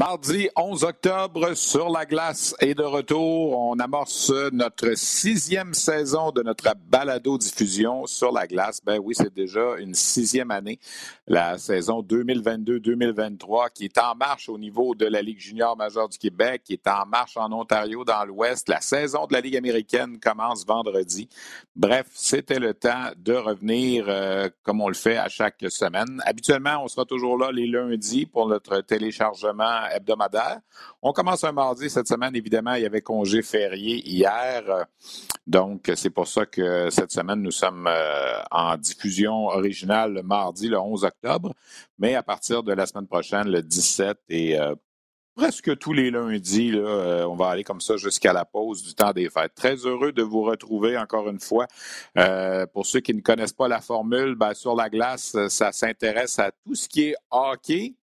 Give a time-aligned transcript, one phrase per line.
[0.00, 6.42] Mardi 11 octobre, sur la glace et de retour, on amorce notre sixième saison de
[6.42, 8.80] notre balado-diffusion sur la glace.
[8.82, 10.78] Ben oui, c'est déjà une sixième année,
[11.26, 16.16] la saison 2022-2023, qui est en marche au niveau de la Ligue junior majeure du
[16.16, 18.70] Québec, qui est en marche en Ontario dans l'Ouest.
[18.70, 21.28] La saison de la Ligue américaine commence vendredi.
[21.76, 26.22] Bref, c'était le temps de revenir euh, comme on le fait à chaque semaine.
[26.24, 30.60] Habituellement, on sera toujours là les lundis pour notre téléchargement hebdomadaire.
[31.02, 32.34] On commence un mardi cette semaine.
[32.36, 34.86] Évidemment, il y avait congé férié hier.
[35.46, 40.68] Donc, c'est pour ça que cette semaine, nous sommes euh, en diffusion originale le mardi,
[40.68, 41.54] le 11 octobre.
[41.98, 44.74] Mais à partir de la semaine prochaine, le 17 et euh,
[45.34, 46.72] presque tous les lundis.
[46.74, 49.54] Euh, on va aller comme ça jusqu'à la pause du temps des fêtes.
[49.54, 51.66] Très heureux de vous retrouver encore une fois.
[52.72, 56.52] pour ceux qui ne connaissent pas la formule, ben, sur la glace, ça s'intéresse à
[56.52, 57.94] tout ce qui est hockey,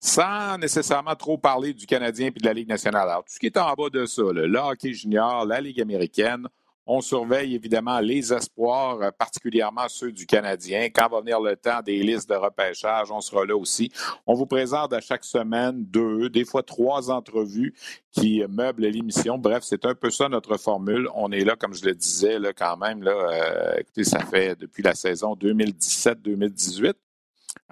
[0.00, 3.08] sans nécessairement trop parler du Canadien et de la Ligue nationale.
[3.08, 6.48] Alors, tout ce qui est en bas de ça, le hockey junior, la Ligue américaine,
[6.92, 10.88] on surveille évidemment les espoirs, euh, particulièrement ceux du Canadien.
[10.92, 13.92] Quand va venir le temps des listes de repêchage, on sera là aussi.
[14.26, 17.74] On vous présente à chaque semaine deux, des fois trois entrevues
[18.10, 19.38] qui meublent l'émission.
[19.38, 21.08] Bref, c'est un peu ça notre formule.
[21.14, 23.04] On est là, comme je le disais, là, quand même.
[23.04, 26.94] Là, euh, écoutez, ça fait depuis la saison 2017-2018.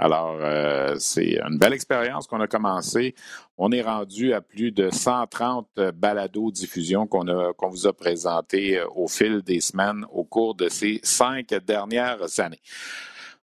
[0.00, 3.16] Alors, euh, c'est une belle expérience qu'on a commencé.
[3.56, 8.86] On est rendu à plus de 130 balados diffusion qu'on qu'on vous a présentés euh,
[8.94, 12.60] au fil des semaines au cours de ces cinq dernières années.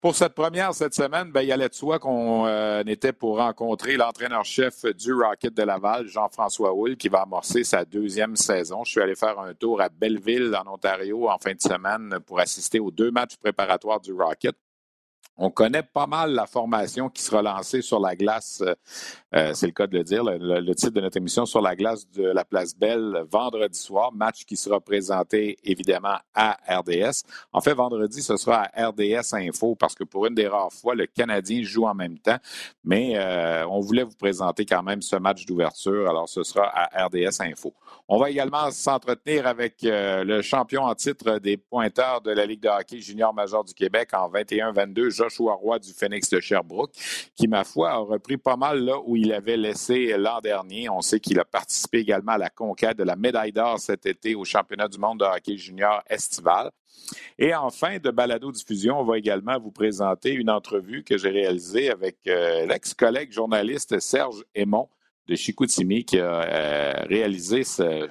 [0.00, 3.36] Pour cette première cette semaine, ben, il y allait de soi qu'on euh, était pour
[3.36, 8.82] rencontrer l'entraîneur-chef du Rocket de Laval, Jean-François Houle, qui va amorcer sa deuxième saison.
[8.82, 12.40] Je suis allé faire un tour à Belleville, en Ontario, en fin de semaine pour
[12.40, 14.56] assister aux deux matchs préparatoires du Rocket.
[15.42, 18.74] On connaît pas mal la formation qui sera lancée sur la glace, euh,
[19.34, 22.06] euh, c'est le cas de le dire, le, titre de notre émission sur la glace
[22.10, 27.22] de la Place Belle vendredi soir, match qui sera présenté évidemment à RDS.
[27.54, 30.94] En fait, vendredi, ce sera à RDS Info parce que pour une des rares fois,
[30.94, 32.38] le Canadien joue en même temps,
[32.84, 37.06] mais euh, on voulait vous présenter quand même ce match d'ouverture, alors ce sera à
[37.06, 37.72] RDS Info.
[38.08, 42.68] On va également s'entretenir avec le champion en titre des pointeurs de la Ligue de
[42.68, 46.92] hockey junior major du Québec en 21-22, Joshua du Phoenix de Sherbrooke,
[47.36, 50.88] qui, ma foi, a repris pas mal là où il avait laissé l'an dernier.
[50.88, 54.34] On sait qu'il a participé également à la conquête de la médaille d'or cet été
[54.34, 56.70] au championnat du monde de hockey junior estival.
[57.38, 62.18] Et enfin, de balado-diffusion, on va également vous présenter une entrevue que j'ai réalisée avec
[62.26, 64.88] euh, l'ex-collègue journaliste Serge Aymon
[65.26, 68.08] de Chicoutimi qui a euh, réalisé ce,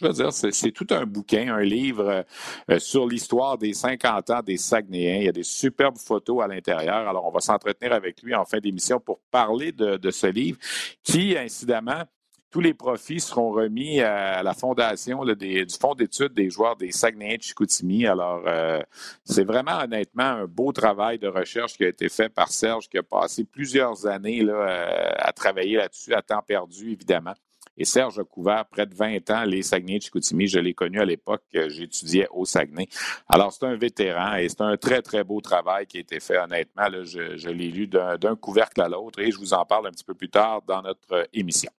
[0.00, 2.24] je veux dire, c'est tout un bouquin, un livre
[2.70, 5.18] euh, sur l'histoire des 50 ans des Saguenayens.
[5.18, 7.08] Il y a des superbes photos à l'intérieur.
[7.08, 10.58] Alors, on va s'entretenir avec lui en fin d'émission pour parler de, ce livre
[11.02, 12.04] qui, incidemment,
[12.50, 17.36] tous les profits seront remis à la fondation du Fonds d'études des joueurs des Saguenayens
[17.36, 18.06] de Chicoutimi.
[18.06, 18.80] Alors, euh,
[19.24, 22.98] c'est vraiment honnêtement un beau travail de recherche qui a été fait par Serge, qui
[22.98, 27.34] a passé plusieurs années euh, à travailler là-dessus, à temps perdu, évidemment.
[27.80, 30.46] Et Serge a couvert près de 20 ans les Saguenay de Chicoutimi.
[30.46, 32.86] Je l'ai connu à l'époque, j'étudiais au Saguenay.
[33.26, 36.36] Alors, c'est un vétéran et c'est un très, très beau travail qui a été fait,
[36.36, 36.84] honnêtement.
[37.04, 40.12] je, l'ai lu d'un couvercle à l'autre et je vous en parle un petit peu
[40.12, 41.70] plus tard dans notre émission.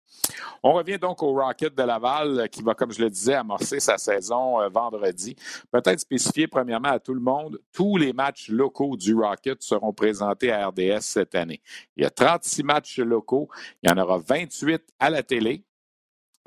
[0.63, 3.99] On revient donc au Rocket de Laval qui va, comme je le disais, amorcer sa
[3.99, 5.35] saison euh, vendredi.
[5.71, 10.51] Peut-être spécifier premièrement à tout le monde, tous les matchs locaux du Rocket seront présentés
[10.51, 11.61] à RDS cette année.
[11.95, 13.49] Il y a 36 matchs locaux,
[13.83, 15.63] il y en aura 28 à la télé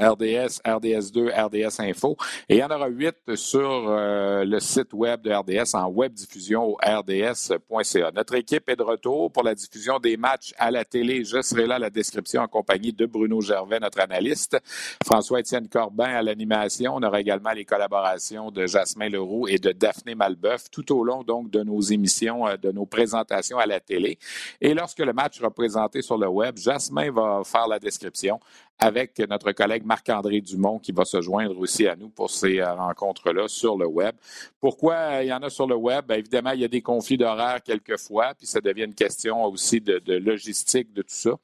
[0.01, 2.17] RDS, RDS2, RDS Info.
[2.49, 6.13] Et il y en aura huit sur euh, le site web de RDS en web
[6.13, 8.11] diffusion au rds.ca.
[8.15, 11.25] Notre équipe est de retour pour la diffusion des matchs à la télé.
[11.25, 14.59] Je serai là à la description en compagnie de Bruno Gervais, notre analyste,
[15.05, 16.95] François-Étienne Corbin à l'animation.
[16.97, 21.23] On aura également les collaborations de Jasmin Leroux et de Daphné Malbeuf tout au long
[21.23, 24.19] donc de nos émissions, euh, de nos présentations à la télé.
[24.61, 28.41] Et lorsque le match sera présenté sur le web, Jasmin va faire la description
[28.79, 32.75] avec notre collègue Marc-André Dumont qui va se joindre aussi à nous pour ces euh,
[32.75, 34.15] rencontres-là sur le web.
[34.61, 36.07] Pourquoi euh, il y en a sur le web?
[36.07, 39.81] Bien, évidemment, il y a des conflits d'horaire quelquefois, puis ça devient une question aussi
[39.81, 41.39] de, de logistique de tout ça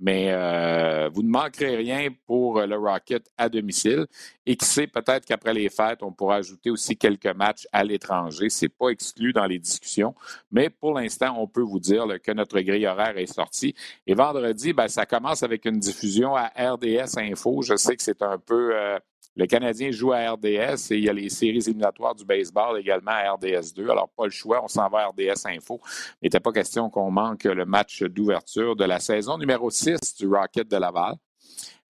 [0.00, 4.06] mais euh, vous ne manquerez rien pour le Rocket à domicile.
[4.46, 8.48] Et qui sait, peut-être qu'après les fêtes, on pourra ajouter aussi quelques matchs à l'étranger.
[8.48, 10.14] Ce n'est pas exclu dans les discussions,
[10.50, 13.74] mais pour l'instant, on peut vous dire que notre grille horaire est sortie.
[14.06, 17.62] Et vendredi, ben, ça commence avec une diffusion à RDS Info.
[17.62, 18.74] Je sais que c'est un peu...
[18.74, 18.98] Euh,
[19.36, 23.12] le Canadien joue à RDS et il y a les séries éliminatoires du baseball également
[23.12, 23.88] à RDS 2.
[23.88, 25.80] Alors, pas le choix, on s'en va à RDS Info.
[26.20, 30.26] Il n'était pas question qu'on manque le match d'ouverture de la saison numéro 6 du
[30.26, 31.14] Rocket de Laval.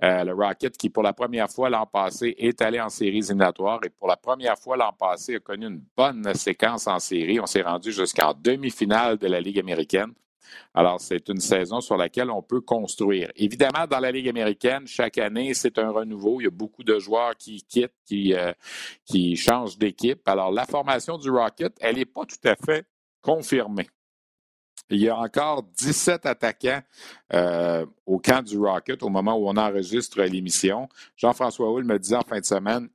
[0.02, 3.80] Euh, le Rocket qui, pour la première fois l'an passé, est allé en séries éliminatoires
[3.84, 7.38] et pour la première fois l'an passé a connu une bonne séquence en série.
[7.38, 10.12] On s'est rendu jusqu'en demi-finale de la Ligue américaine.
[10.74, 13.30] Alors, c'est une saison sur laquelle on peut construire.
[13.36, 16.40] Évidemment, dans la Ligue américaine, chaque année, c'est un renouveau.
[16.40, 18.52] Il y a beaucoup de joueurs qui quittent, qui, euh,
[19.04, 20.26] qui changent d'équipe.
[20.26, 22.86] Alors, la formation du Rocket, elle n'est pas tout à fait
[23.20, 23.88] confirmée.
[24.90, 26.82] Il y a encore 17 attaquants
[27.32, 30.88] euh, au camp du Rocket au moment où on enregistre l'émission.
[31.16, 32.88] Jean-François Hull me disait en fin de semaine,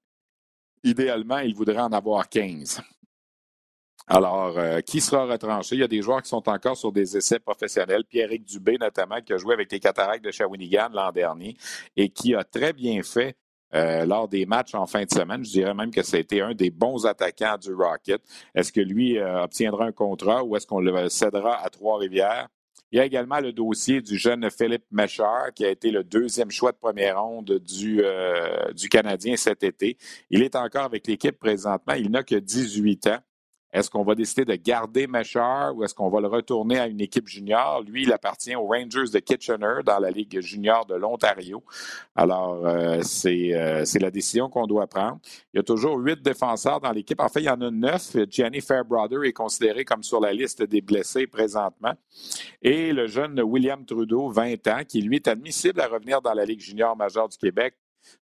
[0.83, 2.81] idéalement, il voudrait en avoir 15.
[4.07, 5.75] Alors, euh, qui sera retranché?
[5.75, 8.05] Il y a des joueurs qui sont encore sur des essais professionnels.
[8.05, 11.57] Pierre-Éric Dubé, notamment, qui a joué avec les Cataractes de Shawinigan l'an dernier
[11.97, 13.35] et qui a très bien fait
[13.73, 15.43] euh, lors des matchs en fin de semaine.
[15.43, 18.21] Je dirais même que c'était un des bons attaquants du Rocket.
[18.53, 22.47] Est-ce que lui euh, obtiendra un contrat ou est-ce qu'on le cédera à Trois-Rivières?
[22.91, 26.51] Il y a également le dossier du jeune Philippe Méchard, qui a été le deuxième
[26.51, 28.01] choix de première ronde du,
[28.75, 29.97] du Canadien cet été.
[30.29, 31.95] Il est encore avec l'équipe présentement.
[31.95, 33.19] Il n'a que 18 ans.
[33.75, 37.01] Est-ce qu'on va décider de garder Mesher ou est-ce qu'on va le retourner à une
[37.01, 37.83] équipe junior?
[37.85, 41.61] Lui, il appartient aux Rangers de Kitchener dans la Ligue junior de l'Ontario.
[42.15, 45.19] Alors, euh, euh, c'est la décision qu'on doit prendre.
[45.53, 47.19] Il y a toujours huit défenseurs dans l'équipe.
[47.19, 48.15] En fait, il y en a neuf.
[48.29, 51.95] Jenny Fairbrother est considéré comme sur la liste des blessés présentement.
[52.61, 56.45] Et le jeune William Trudeau, 20 ans, qui lui est admissible à revenir dans la
[56.45, 57.75] Ligue junior majeure du Québec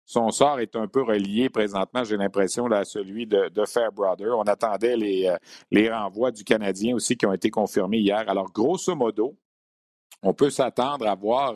[0.05, 4.37] son sort est un peu relié présentement, j'ai l'impression, à celui de, Fairbrother.
[4.37, 5.37] On attendait les, euh,
[5.71, 8.23] les renvois du Canadien aussi qui ont été confirmés hier.
[8.27, 9.35] Alors, grosso modo,
[10.23, 11.53] on peut s'attendre à voir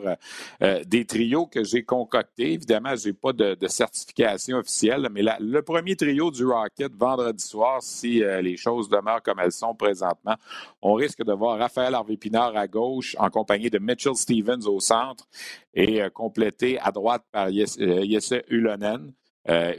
[0.62, 2.52] euh, des trios que j'ai concoctés.
[2.52, 7.82] Évidemment, je n'ai pas de, certification officielle, mais le premier trio du Rocket vendredi soir,
[7.82, 10.36] si euh, les choses demeurent comme elles sont présentement,
[10.82, 15.26] on risque de voir Raphaël Harvey-Pinard à gauche en compagnie de Mitchell Stevens au centre
[15.74, 19.12] et euh, complété à droite par Jesse Ulonen.
[19.48, 19.72] Euh,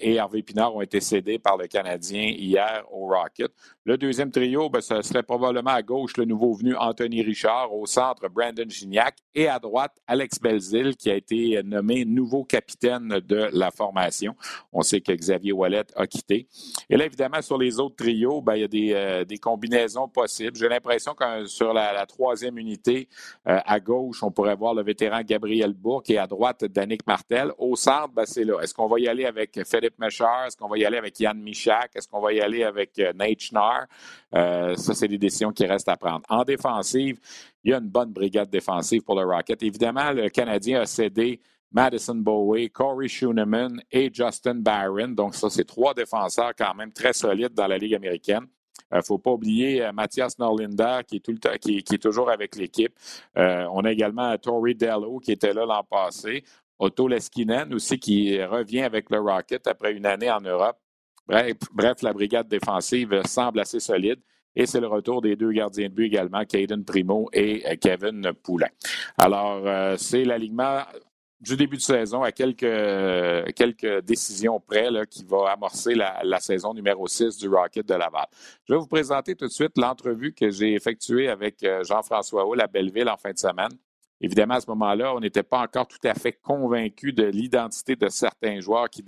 [0.00, 3.50] et Harvey Pinard ont été cédés par le Canadien hier au Rocket.
[3.84, 7.86] Le deuxième trio, ben, ce serait probablement à gauche le nouveau venu Anthony Richard, au
[7.86, 13.48] centre Brandon Gignac et à droite Alex Belzil qui a été nommé nouveau capitaine de
[13.52, 14.34] la formation.
[14.72, 16.46] On sait que Xavier Wallet a quitté.
[16.90, 20.08] Et là, évidemment, sur les autres trios, ben, il y a des, euh, des combinaisons
[20.08, 20.56] possibles.
[20.56, 23.08] J'ai l'impression que sur la, troisième unité,
[23.46, 27.52] euh, à gauche, on pourrait voir le vétéran Gabriel Bourque et à droite, Danick Martel.
[27.58, 28.60] Au centre, ben, c'est là.
[28.60, 30.46] Est-ce qu'on va aller avec Philippe Mechard?
[30.46, 31.90] Est-ce qu'on va y aller avec Yann Michak?
[31.94, 33.86] Est-ce qu'on va y aller avec euh, Nate Schnarr?
[34.34, 36.22] Euh, ça, c'est des décisions qui restent à prendre.
[36.28, 37.18] En défensive,
[37.64, 39.62] il y a une bonne brigade défensive pour le Rocket.
[39.62, 45.08] Évidemment, le Canadien a cédé Madison Bowie, Corey Schooneman et Justin Barron.
[45.08, 48.46] Donc, ça, c'est trois défenseurs quand même très solides dans la Ligue américaine.
[48.90, 52.02] Il euh, ne faut pas oublier Mathias Norlinder qui est, tout le temps, qui, est
[52.02, 52.94] toujours avec l'équipe.
[53.34, 56.44] on a également Tori Dello qui était là l'an passé.
[56.78, 60.78] Otto Leskinen aussi qui revient avec le Rocket après une année en Europe.
[61.26, 64.20] Bref, la brigade défensive semble assez solide.
[64.56, 68.32] Et c'est le retour des deux gardiens de but également, Caden Primo et euh, Kevin
[68.42, 68.66] Poulin.
[69.16, 70.82] Alors, euh, c'est l'alignement
[71.40, 77.06] du début de saison à quelques, quelques décisions près qui va amorcer la, saison numéro
[77.06, 78.26] 6 du Rocket de Laval.
[78.64, 82.60] Je vais vous présenter tout de suite l'entrevue que j'ai effectuée avec euh, Jean-François Hull
[82.60, 83.70] à Belleville en fin de semaine.
[84.20, 88.08] Évidemment, à ce moment-là, on n'était pas encore tout à fait convaincu de l'identité de
[88.08, 89.04] certains joueurs qui,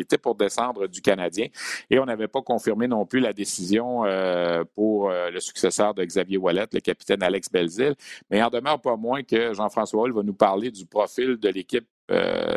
[0.00, 1.48] étaient pour descendre du Canadien.
[1.90, 6.04] Et on n'avait pas confirmé non plus la décision euh, pour euh, le successeur de
[6.04, 7.94] Xavier Wallet, le capitaine Alex Belzil.
[8.30, 11.48] Mais il en demeure pas moins que Jean-François Hall va nous parler du profil de
[11.48, 11.86] l'équipe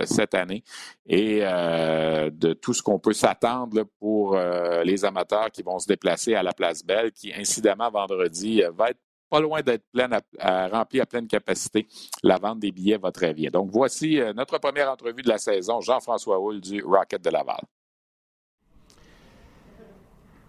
[0.04, 0.62] cette année
[1.06, 4.38] et de tout ce qu'on peut s'attendre pour
[4.84, 9.00] les amateurs qui vont se déplacer à la Place Belle, qui incidemment vendredi va être
[9.30, 11.88] pas loin d'être pleine à, remplie à pleine capacité.
[12.24, 13.50] La vente des billets va très bien.
[13.50, 17.62] Donc, voici euh, notre première entrevue de la saison, Jean-François Houle du Rocket de Laval.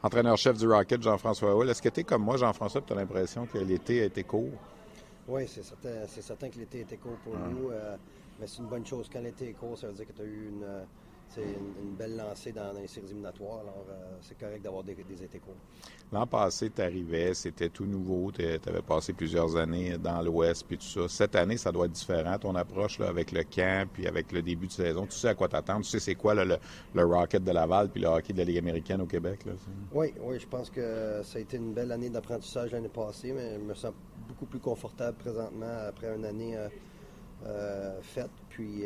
[0.03, 1.71] Entraîneur-chef du Rocket, Jean-François Houle.
[1.71, 4.53] Est-ce que tu es comme moi, Jean-François, tu as l'impression que l'été a été court?
[5.27, 7.97] Oui, c'est certain, certain, que l'été était court pour nous, euh,
[8.41, 9.11] mais c'est une bonne chose.
[9.13, 10.85] Quand l'été est court, ça veut dire que tu as eu une, euh,
[11.29, 13.61] c'est une, belle lancée dans, les séries éliminatoires.
[13.61, 15.55] Alors, euh, c'est correct d'avoir des, étés courts.
[16.13, 18.33] L'an passé, tu arrivais, c'était tout nouveau.
[18.33, 21.09] Tu avais passé plusieurs années dans l'Ouest, puis tout ça.
[21.09, 24.43] Cette année, ça doit être différent, ton approche là, avec le camp, puis avec le
[24.43, 25.07] début de saison.
[25.07, 25.85] Tu sais à quoi t'attendre.
[25.85, 26.59] Tu sais c'est quoi le,
[26.95, 29.45] Rocket de Laval, puis le hockey de la Ligue américaine au Québec.
[29.45, 29.53] Là,
[29.93, 33.55] oui, oui, je pense que ça a été une belle année d'apprentissage l'année passée, mais
[33.55, 33.93] je me sens
[34.29, 36.69] beaucoup plus confortable présentement après une année euh,
[37.47, 38.31] euh, faite.
[38.49, 38.85] Puis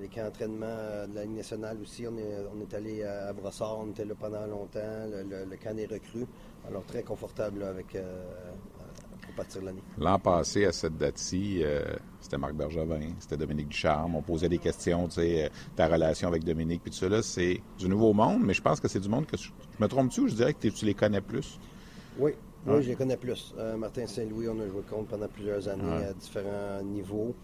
[0.00, 3.32] les camps d'entraînement euh, de la Ligue nationale aussi, on est, on est allé à
[3.32, 6.26] Brossard, on était là pendant longtemps, le, camp des recrues.
[6.66, 8.24] Alors très confortable avec, euh,
[9.22, 9.82] pour partir l'année.
[9.98, 11.62] L'an passé, à cette date-ci,
[12.20, 14.16] c'était Marc Bergevin, c'était Dominique Ducharme.
[14.16, 17.22] On posait des questions, tu sais, ta relation avec Dominique, puis tout ça.
[17.22, 20.20] c'est du nouveau monde, mais je pense que c'est du monde que je, me trompe-tu
[20.20, 21.58] ou je dirais que tu les connais plus?
[22.18, 22.32] Oui,
[22.66, 23.54] oui, je les connais plus.
[23.78, 27.34] Martin Saint-Louis, on a joué contre pendant plusieurs années à différents niveaux.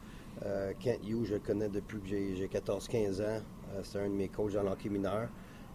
[0.45, 3.25] Euh, Kent Hughes, je le connais depuis que j'ai 14-15 ans.
[3.25, 5.29] Euh, c'est un de mes coachs dans l'hockey mineur.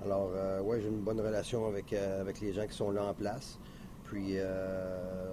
[0.04, 3.14] Alors, euh, ouais, j'ai une bonne relation avec, avec les gens qui sont là en
[3.14, 3.60] place.
[4.06, 4.36] Puis,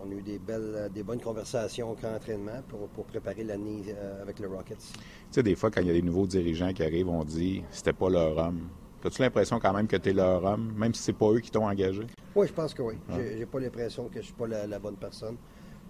[0.04, 3.82] on a eu des belles, des bonnes conversations au camp d'entraînement pour, préparer l'année
[4.22, 4.78] avec les Rockets.
[4.78, 5.00] Tu
[5.32, 7.92] sais, des fois, quand il y a des nouveaux dirigeants qui arrivent, on dit c'était
[7.92, 8.68] pas leur homme.
[9.04, 11.50] As-tu l'impression quand même que tu es leur homme, même si c'est pas eux qui
[11.50, 12.06] t'ont engagé?
[12.36, 12.94] Oui, je pense que oui.
[13.10, 15.38] J'ai pas l'impression que je suis pas la, bonne personne.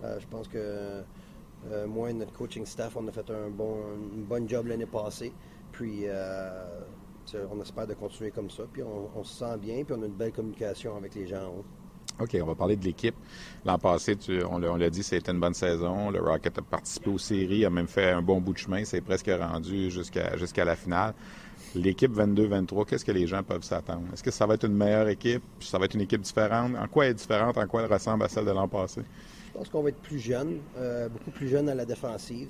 [0.02, 1.02] je pense que
[1.70, 3.78] euh, moi et notre coaching staff, on a fait un bon,
[4.36, 5.32] une job l'année passée.
[5.72, 6.64] Puis, euh,
[7.50, 8.64] on espère de continuer comme ça.
[8.72, 9.84] Puis, on, se sent bien.
[9.84, 11.64] Puis, on a une belle communication avec les gens en haut.
[12.20, 13.14] OK, on va parler de l'équipe.
[13.64, 14.16] L'an passé,
[14.50, 16.10] on l'a dit, c'était une bonne saison.
[16.10, 18.84] Le Rocket a participé aux séries, a même fait un bon bout de chemin.
[18.84, 21.14] C'est presque rendu jusqu'à jusqu'à la finale.
[21.74, 24.02] L'équipe 22-23, qu'est-ce que les gens peuvent s'attendre?
[24.12, 25.42] Est-ce que ça va être une meilleure équipe?
[25.60, 26.72] Ça va être une équipe différente?
[26.76, 27.56] En quoi elle est différente?
[27.56, 29.02] En quoi elle ressemble à celle de l'an passé?
[29.58, 32.48] Je pense qu'on va être plus jeune, euh, beaucoup plus jeune à la défensive.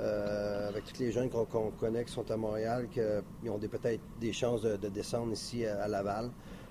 [0.00, 1.44] Euh, avec tous les jeunes qu'on
[1.78, 3.00] connaît qui sont à Montréal, qui
[3.48, 6.28] ont peut-être des chances de, descendre ici à, Laval.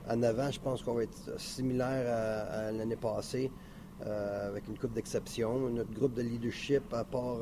[0.10, 2.14] En avant, je pense qu'on va être similaire
[2.52, 3.50] à, l'année passée,
[4.06, 5.70] euh, avec une coupe d'exception.
[5.70, 7.38] Notre groupe de leadership, à part,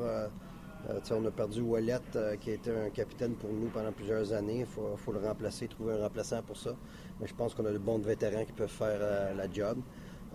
[1.10, 1.98] on a perdu Wallet,
[2.40, 4.60] qui a été un capitaine pour nous pendant plusieurs années.
[4.60, 6.76] Il faut, le remplacer, trouver un remplaçant pour ça.
[7.20, 9.78] Mais je pense qu'on a de bons vétérans qui peuvent faire la job.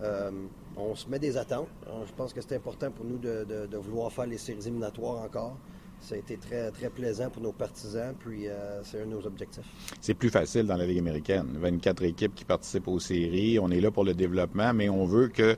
[0.03, 0.31] Euh,
[0.75, 1.67] on se met des attentes.
[1.87, 5.57] Euh, je pense que c'est important pour nous de, vouloir faire les séries éliminatoires encore.
[6.01, 9.25] Ça a été très, très plaisant pour nos partisans, puis euh, c'est un de nos
[9.25, 9.63] objectifs.
[10.01, 11.47] C'est plus facile dans la Ligue américaine.
[11.53, 13.57] 24 équipes qui participent aux séries.
[13.57, 15.55] On est là pour le développement, mais on veut que.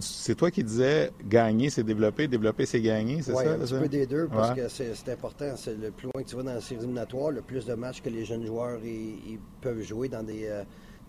[0.00, 3.38] C'est toi qui disais gagner, c'est développer, développer, c'est gagner, c'est ça?
[3.38, 5.52] Oui, un petit peu des deux, parce que c'est important.
[5.54, 8.00] C'est le plus loin que tu vas dans la série éliminatoire, le plus de matchs
[8.02, 10.48] que les jeunes joueurs ils peuvent jouer dans des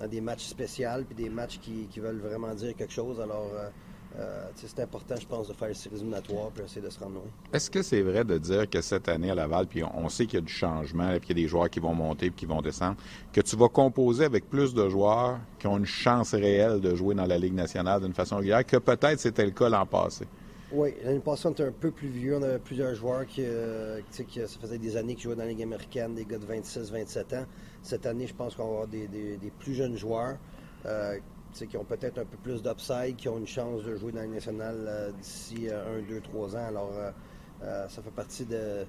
[0.01, 3.20] dans des matchs spéciaux puis des matchs qui, veulent vraiment dire quelque chose.
[3.22, 3.70] Alors, euh,
[4.20, 7.15] euh, c'est important, je pense, de faire les séries éliminatoires puis essayer de se rendre
[7.15, 7.24] loin.
[7.53, 10.39] Est-ce que c'est vrai de dire que cette année à Laval, puis on, sait qu'il
[10.39, 12.46] y a du changement, puis qu'il y a des joueurs qui vont monter puis qui
[12.46, 12.98] vont descendre,
[13.31, 17.15] que tu vas composer avec plus de joueurs qui ont une chance réelle de jouer
[17.15, 20.25] dans la Ligue nationale d'une façon régulière que peut-être c'était le cas l'an passé?
[20.74, 22.38] Oui, l'année passée, on était un peu plus vieux.
[22.38, 25.50] On avait plusieurs joueurs qui, euh, qui, ça faisait des années qu'ils jouaient dans la
[25.50, 27.46] Ligue américaine, des gars de 26, 27 ans.
[27.83, 30.38] Cette année, je pense qu'on va avoir des, plus jeunes joueurs
[30.85, 31.17] euh,
[31.53, 34.25] qui ont peut-être un peu plus d'upside, qui ont une chance de jouer dans la
[34.25, 36.65] Ligue nationale euh, d'ici un, deux, trois ans.
[36.67, 36.91] Alors,
[37.61, 38.85] ça fait partie de,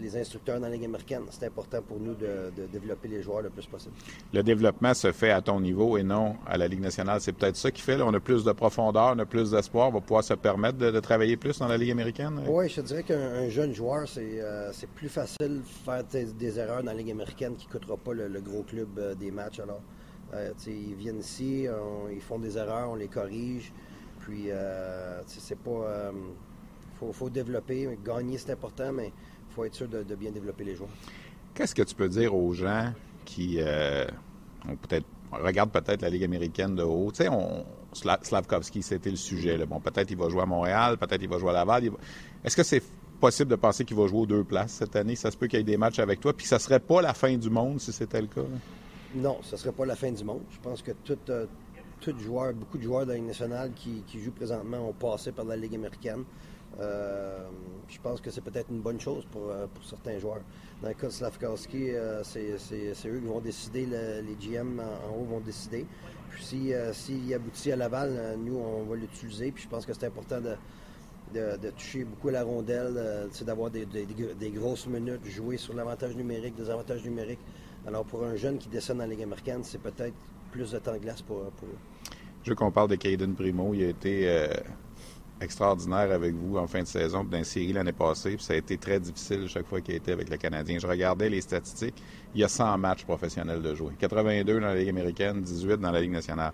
[0.00, 1.22] les instructeurs dans la Ligue américaine.
[1.30, 3.94] C'est important pour nous de, développer les joueurs le plus possible.
[4.32, 7.20] Le développement se fait à ton niveau et non à la Ligue nationale.
[7.20, 8.00] C'est peut-être ça qui fait.
[8.00, 11.00] on a plus de profondeur, on a plus d'espoir, on va pouvoir se permettre de,
[11.00, 12.42] travailler plus dans la Ligue américaine?
[12.48, 16.82] Oui, je te dirais qu'un jeune joueur, c'est euh, plus facile de faire des, erreurs
[16.82, 19.60] dans la Ligue américaine qui ne coûtera pas le, gros club euh, des matchs.
[19.60, 19.80] Alors,
[20.34, 21.66] euh, ils viennent ici,
[22.12, 23.72] ils font des erreurs, on les corrige.
[24.20, 24.48] Puis,
[25.26, 26.10] c'est pas.
[27.02, 27.98] Il faut, développer.
[28.04, 29.12] Gagner, c'est important, mais
[29.56, 30.90] faut être sûr de, bien développer les joueurs.
[31.54, 32.92] Qu'est-ce que tu peux dire aux gens
[33.24, 34.04] qui euh,
[34.82, 37.10] peut-être regardent peut-être la Ligue américaine de haut?
[37.10, 39.56] Tu sais, on, Slavkovski, c'était le sujet.
[39.64, 41.90] Bon, peut-être il va jouer à Montréal, peut-être il va jouer à Laval.
[42.44, 42.82] Est-ce que c'est
[43.18, 45.16] possible de penser qu'il va jouer aux deux places cette année?
[45.16, 47.14] Ça se peut qu'il y ait des matchs avec toi, puis ça serait pas la
[47.14, 48.42] fin du monde si c'était le cas?
[49.14, 50.42] Non, ce serait pas la fin du monde.
[50.50, 51.46] Je pense que tout, euh,
[52.18, 55.56] joueur, beaucoup de joueurs de la Ligue nationale qui, jouent présentement ont passé par la
[55.56, 56.24] Ligue américaine.
[56.78, 60.42] Je pense que c'est peut-être une bonne chose pour, pour, certains joueurs.
[60.82, 61.90] Dans le cas de Slavkowski,
[62.22, 65.86] c'est eux qui vont décider, les GM en, haut vont décider.
[66.30, 69.52] Puis s'il si, aboutit à Laval, nous, on va l'utiliser.
[69.52, 70.56] Puis je pense que c'est important de,
[71.34, 73.86] de, toucher beaucoup la rondelle, euh, d'avoir des,
[74.54, 77.40] grosses minutes, jouer sur l'avantage numérique, des avantages numériques.
[77.86, 80.14] Alors pour un jeune qui descend dans la Ligue américaine, c'est peut-être
[80.50, 81.78] plus de temps de glace pour, pour eux.
[82.42, 83.74] Je veux qu'on parle de Caden Primo.
[83.74, 84.48] Il a été euh,
[85.40, 88.36] extraordinaire avec vous en fin de saison, dans la série l'année passée.
[88.36, 90.78] Puis ça a été très difficile chaque fois qu'il a été avec le Canadien.
[90.78, 92.02] Je regardais les statistiques.
[92.34, 93.92] Il y a 100 matchs professionnels de jouer.
[93.98, 96.52] 82 dans la Ligue américaine, 18 dans la Ligue nationale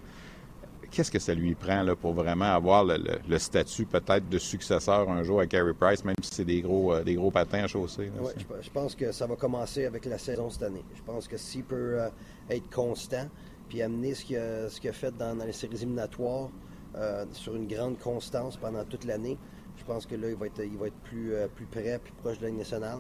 [0.92, 5.22] qu'est-ce que ça lui prend là, pour vraiment avoir le, statut peut-être de successeur un
[5.22, 8.12] jour à Carey Price, même si c'est des gros, euh, des gros patins à chausser?
[8.20, 10.84] Oui, je, pense que ça va commencer avec la saison cette année.
[10.94, 12.08] Je pense que s'il peut euh,
[12.50, 13.26] être constant
[13.68, 16.50] puis amener ce qu'il a, fait dans, les séries éliminatoires
[16.96, 19.38] euh, sur une grande constance pendant toute l'année,
[19.76, 22.38] je pense que là, il va être, il va être plus, plus près, plus proche
[22.38, 22.99] de la nationale.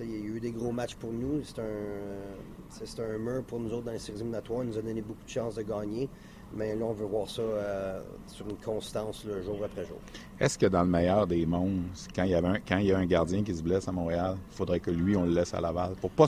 [0.00, 1.42] il y a eu des gros matchs pour nous.
[1.44, 4.64] C'est un, un mur pour nous autres dans les séries éliminatoires.
[4.64, 6.08] Il nous a donné beaucoup de chances de gagner.
[6.54, 9.98] Mais là, on veut voir ça euh, sur une constance le jour après jour.
[10.38, 11.82] Est-ce que dans le meilleur des mondes,
[12.14, 14.36] quand il y, avait quand il y a un gardien qui se blesse à Montréal,
[14.50, 15.94] il faudrait que lui, on le laisse à Laval?
[16.00, 16.26] Pour pas,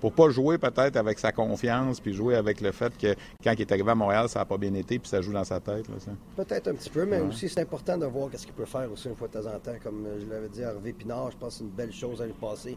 [0.00, 3.60] pour pas jouer peut-être avec sa confiance, puis jouer avec le fait que quand il
[3.60, 5.86] est arrivé à Montréal, ça n'a pas bien été, puis ça joue dans sa tête.
[6.36, 9.08] Peut-être un petit peu, mais aussi c'est important de voir ce qu'il peut faire aussi
[9.08, 9.76] une fois de temps en temps.
[9.82, 12.26] Comme je l'avais dit à Hervé Pinard, je pense que c'est une belle chose à
[12.26, 12.76] lui passer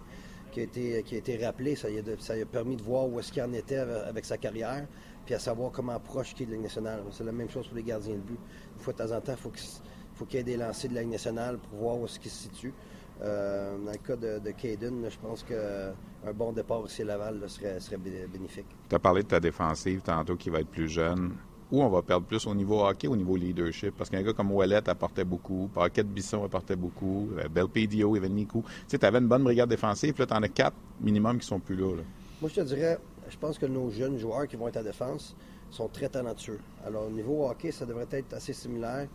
[0.54, 1.76] qui a été, qui a été rappelé.
[1.76, 4.86] Ça lui a, permis de voir où est-ce qu'il en était avec sa carrière
[5.26, 7.04] puis à savoir comment proche qu'il est de la Ligue nationale.
[7.12, 8.40] C'est la même chose pour les gardiens de but.
[8.78, 11.02] Une fois de temps en temps, il faut qu'il y ait des lancers de la
[11.02, 12.74] Ligue nationale pour voir où est-ce qu'il se situe.
[13.22, 17.42] Euh, dans le cas de, de Caden, je pense qu'un bon départ aussi à Laval
[17.48, 18.66] serait, serait, bénéfique.
[18.90, 21.34] Tu as parlé de ta défensive tantôt qui va être plus jeune.
[21.72, 23.96] Où on va perdre plus au niveau hockey au niveau leadership?
[23.98, 28.62] Parce qu'un gars comme Ouellet apportait beaucoup, Paquette Bisson apportait beaucoup, euh, Belpedio, Evan Tu
[28.88, 31.60] sais, avais une bonne brigade défensive, puis là, tu en as quatre minimum qui sont
[31.60, 32.04] plus là.
[32.42, 33.00] Moi, je te dirais,
[33.34, 35.36] je pense que nos jeunes joueurs qui vont être à défense
[35.72, 36.60] sont très talentueux.
[36.86, 39.08] Alors, au niveau hockey, ça devrait être assez similaire.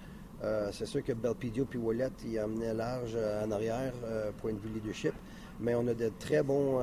[0.42, 4.52] Euh, c'est sûr que Belpidio puis Wallet, ils amenaient large euh, en arrière, euh, point
[4.52, 5.14] de vue leadership.
[5.60, 6.80] Mais on a de très bons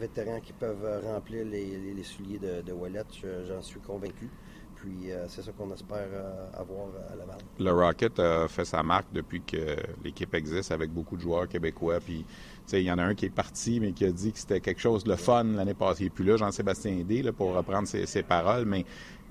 [0.00, 3.04] vétérans qui peuvent remplir les, souliers de, de Wallet,
[3.46, 4.28] j'en suis convaincu.
[4.74, 6.08] Puis c'est ça qu'on espère
[6.54, 7.38] avoir à Laval.
[7.60, 12.00] Le Rocket a fait sa marque depuis que l'équipe existe avec beaucoup de joueurs québécois.
[12.00, 12.26] Puis
[12.72, 14.80] il y en a un qui est parti, mais qui a dit que c'était quelque
[14.80, 16.04] chose de fun l'année passée.
[16.04, 18.84] Et puis là, Jean-Sébastien D, pour reprendre ses, paroles, mais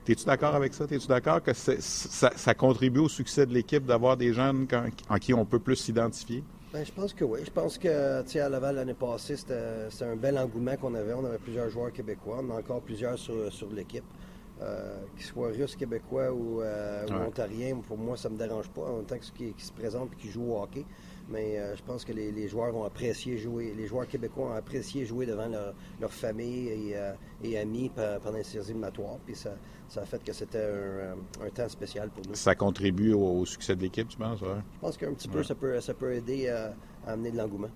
[0.07, 0.85] es-tu d'accord avec ça?
[0.85, 4.67] Es-tu d'accord que ça, contribue au succès de l'équipe d'avoir des jeunes
[5.09, 6.43] en qui on peut plus s'identifier?
[6.71, 7.39] Ben, je pense que oui.
[7.43, 11.13] Je pense que à Laval l'année passée, c'était un bel engouement qu'on avait.
[11.13, 12.41] On avait plusieurs joueurs québécois.
[12.43, 13.33] On a encore plusieurs sur,
[13.73, 14.03] l'équipe.
[14.61, 18.81] Euh, qu'ils soient russes, québécois ou, euh, ontariens, pour moi, ça ne me dérange pas.
[18.81, 20.85] En tant que ceux qui, se présentent et qui jouent au hockey.
[21.29, 25.05] Mais euh, je pense que les, joueurs ont apprécié jouer, les joueurs québécois ont apprécié
[25.05, 29.17] jouer devant leur, famille et, euh, amis pendant les séries éliminatoires.
[29.25, 29.51] Puis ça,
[29.87, 30.67] ça a fait que c'était
[31.41, 32.35] un, temps spécial pour nous.
[32.35, 34.39] Ça contribue au, succès de l'équipe, tu penses?
[34.39, 36.73] Je pense qu'un petit peu, ça peut, ça peut aider à
[37.07, 37.69] amener de l'engouement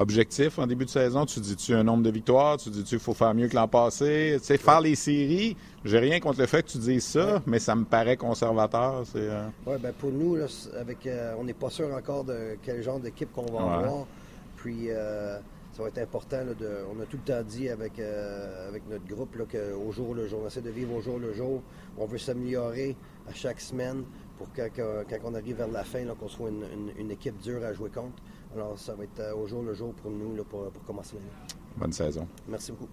[0.00, 1.26] objectif en début de saison?
[1.26, 2.56] Tu dis-tu un nombre de victoires?
[2.56, 4.36] Tu dis-tu qu'il faut faire mieux que l'an passé?
[4.38, 7.58] Tu sais, faire les séries, j'ai rien contre le fait que tu dises ça, mais
[7.58, 9.04] ça me paraît conservateur.
[9.14, 9.48] Euh...
[9.66, 10.38] Oui, ben pour nous,
[10.78, 14.06] avec, euh, on n'est pas sûr encore de quel genre d'équipe qu'on va avoir.
[14.56, 15.38] Puis euh,
[15.72, 16.44] ça va être important.
[16.58, 20.14] de, on a tout le temps dit avec, euh, avec notre groupe là, qu'au jour
[20.14, 21.62] le jour, on essaie de vivre au jour le jour.
[21.98, 22.96] On veut s'améliorer
[23.28, 24.04] à chaque semaine
[24.38, 26.50] pour quand, quand, on arrive vers la fin, qu'on soit
[26.98, 28.16] une équipe dure à jouer contre.
[28.52, 31.16] Alors, ça va être euh, au jour le jour pour nous là, pour, pour commencer
[31.16, 31.30] l'année.
[31.76, 32.26] Bonne saison.
[32.48, 32.88] Merci beaucoup.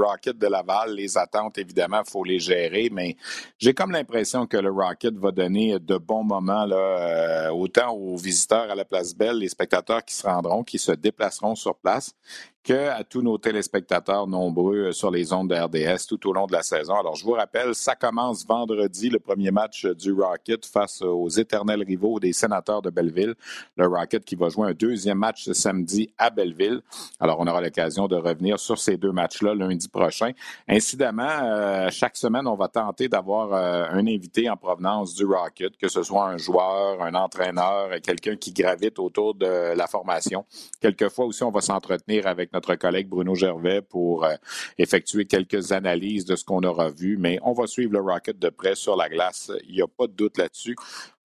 [0.00, 3.16] Rocket de Laval, les attentes, évidemment, il faut les gérer, mais
[3.58, 8.16] j'ai comme l'impression que le Rocket va donner de bons moments, là, euh, autant aux
[8.16, 12.14] visiteurs à la Place Belle, les spectateurs qui se rendront, qui se déplaceront sur place,
[12.62, 16.62] qu'à tous nos téléspectateurs nombreux sur les ondes de RDS tout au long de la
[16.62, 16.94] saison.
[16.94, 21.82] Alors, je vous rappelle, ça commence vendredi, le premier match du Rocket face aux éternels
[21.82, 23.34] rivaux des sénateurs de Belleville.
[23.76, 26.82] Le Rocket qui va jouer un deuxième match ce samedi à Belleville.
[27.18, 30.32] Alors, on aura l'occasion de revenir sur ces deux matchs-là lundi prochain.
[30.68, 35.76] Incidemment, euh, chaque semaine, on va tenter d'avoir euh, un invité en provenance du Rocket,
[35.78, 40.44] que ce soit un joueur, un entraîneur, quelqu'un qui gravite autour de la formation.
[40.80, 44.34] Quelquefois aussi, on va s'entretenir avec notre collègue Bruno Gervais pour euh,
[44.78, 47.16] effectuer quelques analyses de ce qu'on aura vu.
[47.16, 49.50] Mais on va suivre le Rocket de près sur la glace.
[49.68, 50.76] Il n'y a pas de doute là-dessus.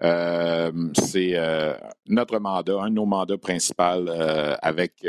[0.04, 1.74] Euh, c'est euh,
[2.08, 3.84] notre mandat, un de nos mandats principaux
[4.62, 5.06] avec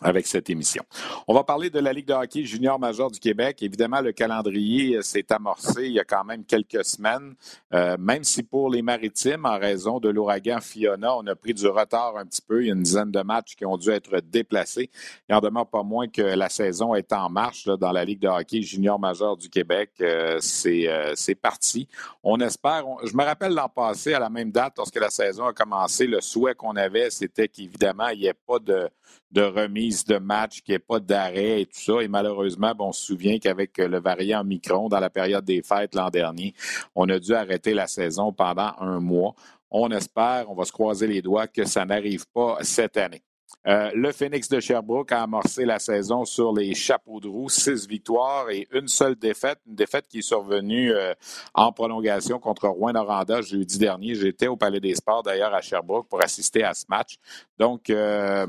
[0.00, 0.84] avec cette émission.
[1.26, 3.62] On va parler de la Ligue de hockey junior major du Québec.
[3.62, 7.34] Évidemment, le calendrier euh, s'est amorcé il y a quand même quelques semaines,
[7.74, 11.66] euh, même si pour les maritimes, en raison de l'ouragan Fiona, on a pris du
[11.66, 12.62] retard un petit peu.
[12.62, 14.90] Il y a une dizaine de matchs qui ont dû être déplacés.
[15.28, 18.28] Il en demeure pas moins que la saison est en marche dans la Ligue de
[18.28, 19.90] hockey junior major du Québec.
[20.00, 21.88] Euh, c'est parti.
[22.22, 25.52] On espère, je me rappelle l'an passé, à la même date, lorsque la saison a
[25.52, 28.88] commencé, le souhait qu'on avait, c'était qu'évidemment, il n'y ait pas de
[29.30, 32.02] de remise de match, qu'il n'y ait pas d'arrêt et tout ça.
[32.02, 36.10] Et malheureusement, on se souvient qu'avec le variant Micron, dans la période des fêtes l'an
[36.10, 36.54] dernier,
[36.94, 39.34] on a dû arrêter la saison pendant un mois.
[39.70, 43.22] On espère, on va se croiser les doigts que ça n'arrive pas cette année.
[43.66, 47.86] Euh, le Phoenix de Sherbrooke a amorcé la saison sur les chapeaux de roue, six
[47.86, 51.12] victoires et une seule défaite, une défaite qui est survenue euh,
[51.54, 54.14] en prolongation contre Rouen-Noranda jeudi dernier.
[54.14, 57.16] J'étais au Palais des Sports d'ailleurs à Sherbrooke pour assister à ce match.
[57.58, 58.46] Donc, euh,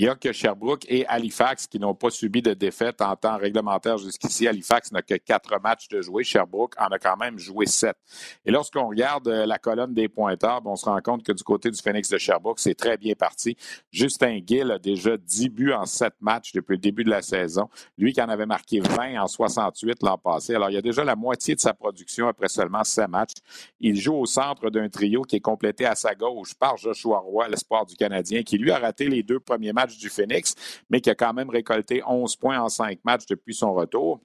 [0.00, 3.36] il n'y a que Sherbrooke et Halifax qui n'ont pas subi de défaite en temps
[3.36, 4.48] réglementaire jusqu'ici.
[4.48, 6.24] Halifax n'a que quatre matchs de jouer.
[6.24, 7.98] Sherbrooke en a quand même joué sept.
[8.46, 11.70] Et lorsqu'on regarde euh, la colonne des pointeurs, on se rend compte que du côté
[11.70, 13.58] du Phoenix de Sherbrooke, c'est très bien parti.
[13.92, 17.68] Justin Gill a déjà 10 buts en sept matchs depuis le début de la saison.
[17.98, 20.54] Lui qui en avait marqué 20 en 68 l'an passé.
[20.54, 23.34] Alors, il y a déjà la moitié de sa production après seulement sept matchs.
[23.80, 27.48] Il joue au centre d'un trio qui est complété à sa gauche par Joshua Roy,
[27.48, 30.54] l'espoir du Canadien, qui lui a raté les deux premiers matchs du Phoenix,
[30.88, 34.20] mais qui a quand même récolté 11 points en cinq matchs depuis son retour.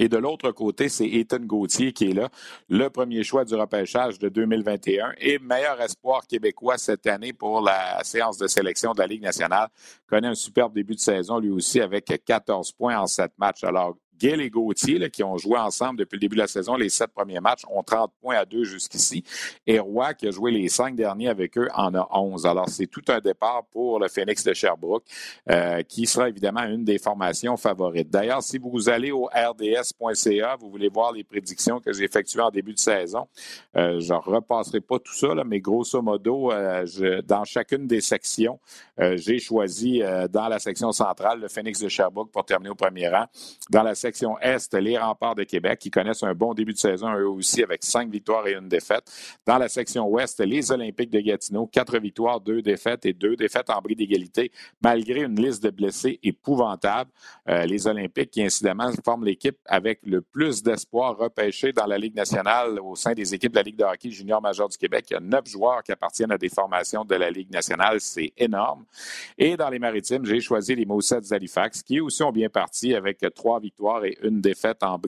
[0.00, 2.28] Et de l'autre côté, c'est Ethan Gauthier qui est là,
[2.68, 8.02] le premier choix du repêchage de 2021 et meilleur espoir québécois cette année pour la
[8.04, 9.68] séance de sélection de la Ligue nationale.
[10.06, 13.64] Connaît un superbe début de saison, lui aussi, avec 14 points en sept matchs.
[13.64, 16.88] Alors, Gail et Gauthier, qui ont joué ensemble depuis le début de la saison, les
[16.88, 19.22] sept premiers matchs, ont 30 points à deux jusqu'ici.
[19.66, 22.46] Et Roy, qui a joué les cinq derniers avec eux, en a 11.
[22.46, 25.04] Alors, c'est tout un départ pour le Phoenix de Sherbrooke,
[25.50, 28.10] euh, qui sera évidemment une des formations favorites.
[28.10, 32.50] D'ailleurs, si vous allez au rds.ca, vous voulez voir les prédictions que j'ai effectuées en
[32.50, 33.28] début de saison.
[33.76, 36.84] Euh, je ne repasserai pas tout ça, mais grosso modo, euh,
[37.24, 38.58] dans chacune des sections,
[39.14, 43.26] j'ai choisi dans la section centrale le Phoenix de Sherbrooke pour terminer au premier rang.
[43.70, 44.07] Dans la section
[44.40, 47.84] Est, les remparts de Québec, qui connaissent un bon début de saison, eux aussi, avec
[47.84, 49.04] cinq victoires et une défaite.
[49.46, 53.70] Dans la section Ouest, les Olympiques de Gatineau, quatre victoires, deux défaites et deux défaites
[53.70, 54.50] en bris d'égalité,
[54.82, 57.10] malgré une liste de blessés épouvantable.
[57.48, 62.14] Euh, les Olympiques, qui incidemment forment l'équipe avec le plus d'espoir repêché dans la Ligue
[62.14, 65.06] nationale au sein des équipes de la Ligue de hockey junior majeur du Québec.
[65.10, 68.00] Il y a neuf joueurs qui appartiennent à des formations de la Ligue nationale.
[68.00, 68.84] C'est énorme.
[69.36, 73.24] Et dans les maritimes, j'ai choisi les Moussets d'Halifax, qui aussi ont bien parti avec
[73.34, 74.98] trois victoires et une défaite en,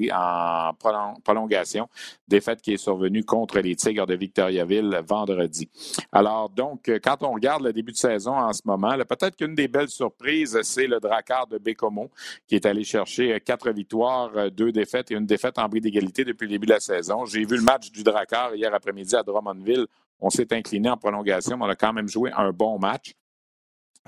[1.24, 1.88] prolongation.
[2.28, 5.68] Défaite qui est survenue contre les Tigres de Victoriaville vendredi.
[6.12, 9.68] Alors, donc, quand on regarde le début de saison en ce moment, peut-être qu'une des
[9.68, 12.10] belles surprises, c'est le Drakkar de Bécomo,
[12.46, 16.46] qui est allé chercher quatre victoires, deux défaites et une défaite en bris d'égalité depuis
[16.46, 17.24] le début de la saison.
[17.24, 19.86] J'ai vu le match du Drakkar hier après-midi à Drummondville.
[20.20, 23.14] On s'est incliné en prolongation, mais on a quand même joué un bon match.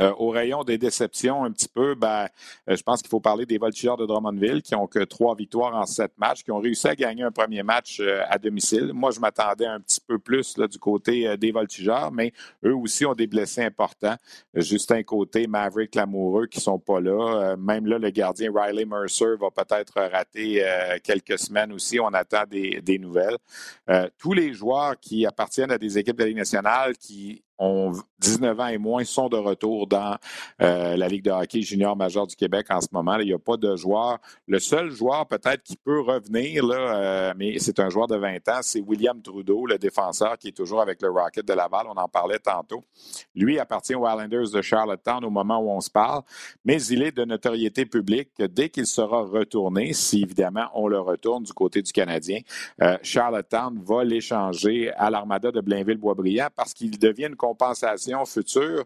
[0.01, 2.27] Euh, au rayon des déceptions, un petit peu, ben,
[2.69, 5.75] euh, je pense qu'il faut parler des Voltigeurs de Drummondville qui ont que trois victoires
[5.75, 8.93] en sept matchs, qui ont réussi à gagner un premier match euh, à domicile.
[8.95, 12.33] Moi, je m'attendais un petit peu plus du côté des Voltigeurs, mais
[12.65, 14.17] eux aussi ont des blessés importants.
[14.55, 17.57] Justin Côté, Maverick Lamoureux qui sont pas là.
[17.57, 20.65] même là, le gardien Riley Mercer va peut-être rater
[21.03, 22.01] quelques semaines aussi.
[22.01, 23.39] On attend des, nouvelles.
[24.19, 28.67] tous les joueurs qui appartiennent à des équipes de la nationale qui ont 19 ans
[28.67, 30.17] et moins sont de retour dans
[30.61, 33.19] euh, la Ligue de hockey junior majeur du Québec en ce moment.
[33.19, 34.19] il n'y a pas de joueur.
[34.47, 38.61] Le seul joueur peut-être qui peut revenir, euh, mais c'est un joueur de 20 ans,
[38.63, 41.87] c'est William Trudeau, le défenseur qui est toujours avec le Rocket de Laval.
[41.89, 42.83] On en parlait tantôt.
[43.35, 46.23] Lui appartient aux Islanders de Charlottetown au moment où on se parle,
[46.65, 51.43] mais il est de notoriété publique dès qu'il sera retourné, si évidemment on le retourne
[51.43, 52.41] du côté du Canadien,
[52.83, 58.85] euh, Charlottetown va l'échanger à l'Armada de Blainville-Boisbriand parce qu'il devient une compensation future.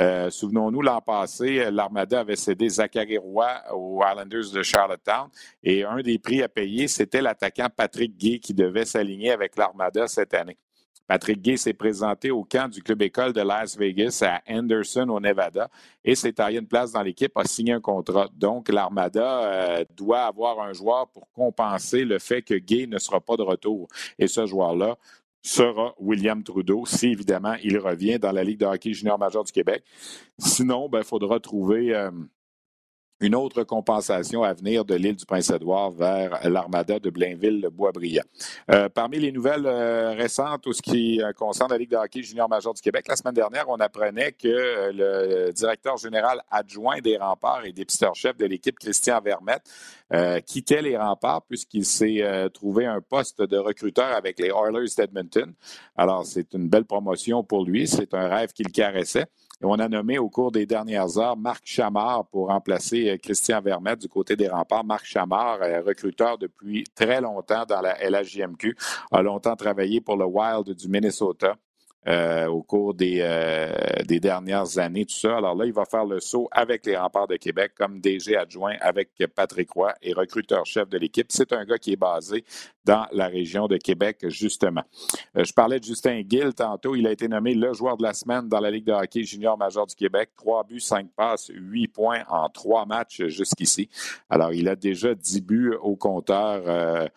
[0.00, 5.28] Euh, souvenons-nous, l'an passé, l'Armada avait cédé Zachary Roy aux Islanders de Charlottetown
[5.62, 10.06] et un des prix à payer, c'était l'attaquant Patrick Gay qui devait s'aligner avec l'Armada
[10.08, 10.58] cette année.
[11.06, 15.18] Patrick Gay s'est présenté au camp du club école de Las Vegas à Anderson, au
[15.18, 15.70] Nevada,
[16.04, 18.28] et s'est taillé une place dans l'équipe, a signé un contrat.
[18.34, 23.20] Donc, l'Armada euh, doit avoir un joueur pour compenser le fait que Gay ne sera
[23.20, 23.88] pas de retour.
[24.18, 24.96] Et ce joueur-là,
[25.42, 29.52] sera William Trudeau, si évidemment il revient dans la Ligue de hockey junior majeur du
[29.52, 29.84] Québec.
[30.38, 32.10] Sinon, il ben, faudra trouver euh,
[33.20, 38.22] une autre compensation à venir de l'île du Prince-Édouard vers l'armada de Blainville-Boisbriand.
[38.70, 42.22] Euh, parmi les nouvelles euh, récentes ou ce qui euh, concerne la Ligue de hockey
[42.22, 47.16] junior major du Québec, la semaine dernière, on apprenait que le directeur général adjoint des
[47.16, 49.68] remparts et dépisteur-chef de l'équipe, Christian Vermette,
[50.46, 55.52] quittait les remparts puisqu'il s'est trouvé un poste de recruteur avec les Oilers d'Edmonton.
[55.96, 57.86] Alors, c'est une belle promotion pour lui.
[57.86, 59.26] C'est un rêve qu'il caressait.
[59.60, 63.60] Et on a nommé au cours des dernières heures Marc Chamard pour remplacer euh, Christian
[63.60, 64.84] Vermette du côté des remparts.
[64.84, 68.76] Marc Chamard, recruteur depuis très longtemps dans la LHJMQ,
[69.10, 71.56] a longtemps travaillé pour le Wild du Minnesota.
[72.08, 73.68] Euh, au cours des, euh,
[74.06, 75.36] des, dernières années, tout ça.
[75.36, 78.76] Alors là, il va faire le saut avec les remparts de Québec comme DG adjoint
[78.80, 81.26] avec Patrick Roy et recruteur-chef de l'équipe.
[81.28, 82.44] C'est un gars qui est basé
[82.86, 84.84] dans la région de Québec, justement.
[85.36, 86.94] Euh, je parlais de Justin Gill tantôt.
[86.96, 89.58] Il a été nommé le joueur de la semaine dans la Ligue de hockey junior
[89.58, 90.30] major du Québec.
[90.34, 93.90] Trois buts, cinq passes, huit points en trois matchs jusqu'ici.
[94.30, 97.10] Alors, il a déjà dix buts au compteur.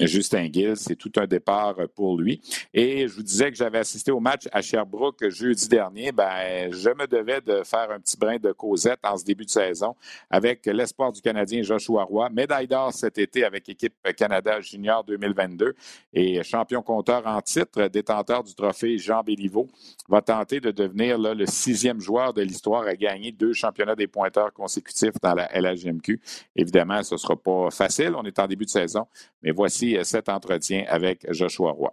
[0.00, 2.40] Justin Gill, c'est tout un départ pour lui.
[2.74, 6.88] Et je vous disais que j'avais assisté au match à Sherbrooke jeudi dernier, ben, je
[6.88, 9.94] me devais de faire un petit brin de causette en ce début de saison
[10.30, 15.74] avec l'espoir du Canadien Joshua Roy, médaille d'or cet été avec l'équipe Canada Junior 2022
[16.14, 19.68] et champion compteur en titre, détenteur du trophée Jean Béliveau,
[20.08, 24.52] va tenter de devenir le sixième joueur de l'histoire à gagner deux championnats des pointeurs
[24.54, 26.20] consécutifs dans la LHMQ.
[26.54, 29.06] Évidemment, ce ne sera pas facile, on est en début de saison,
[29.42, 31.90] mais voici cet entretien avec Joshua Roy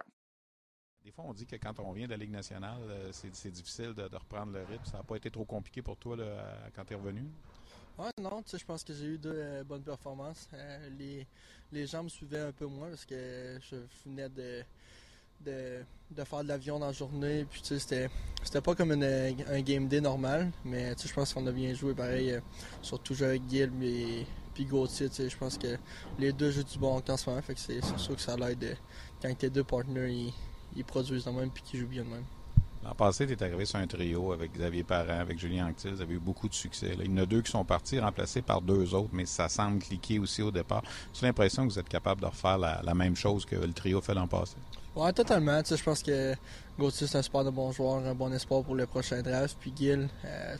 [1.18, 4.52] on dit que quand on vient de la Ligue nationale, euh, c'est difficile de, reprendre
[4.52, 4.84] le rythme.
[4.84, 6.16] Ça n'a pas été trop compliqué pour toi
[6.74, 7.24] quand tu es revenu?
[7.96, 10.48] Ouais, non, je pense que j'ai eu deux euh, bonnes performances.
[10.52, 10.88] Euh,
[11.72, 14.64] les, gens me suivaient un peu moins parce que je venais de,
[16.24, 17.46] faire de l'avion dans la journée.
[17.48, 18.10] Puis, tu c'était
[18.62, 22.40] pas comme un game day normal, mais je pense qu'on a bien joué pareil,
[22.82, 25.08] surtout avec Gil et puis Gauthier.
[25.08, 25.76] Tu sais, je pense que
[26.18, 27.42] les deux jouent du bon en ce moment.
[27.42, 28.76] Fait que c'est sûr que ça l'aide
[29.22, 30.32] quand tes deux partenaires ils
[30.82, 32.24] produisent de même puis qu'ils jouent bien de même.
[32.84, 35.92] L'an passé, tu es arrivé sur un trio avec Xavier Parent, avec Julien Anctil.
[35.94, 36.94] Vous avez eu beaucoup de succès.
[37.00, 39.78] Il y en a deux qui sont partis, remplacés par deux autres, mais ça semble
[39.78, 40.82] cliquer aussi au départ.
[41.14, 44.12] J'ai l'impression que vous êtes capable de refaire la, même chose que le trio fait
[44.12, 44.56] l'an passé?
[44.94, 45.60] Oui, totalement.
[45.64, 46.34] je pense que
[46.78, 49.56] Gauthier, c'est un super de bon joueur, un bon espoir pour le prochain draft.
[49.58, 50.56] Puis Gil, euh,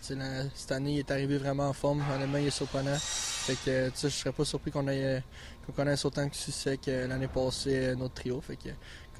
[0.54, 2.02] cette année, il est arrivé vraiment en forme.
[2.12, 2.96] Honnêtement, il est surprenant.
[2.98, 5.22] Fait que, je serais pas surpris qu'on ait,
[5.66, 8.40] qu'on connaisse autant de succès que l'année passée, notre trio.
[8.40, 8.70] Fait que,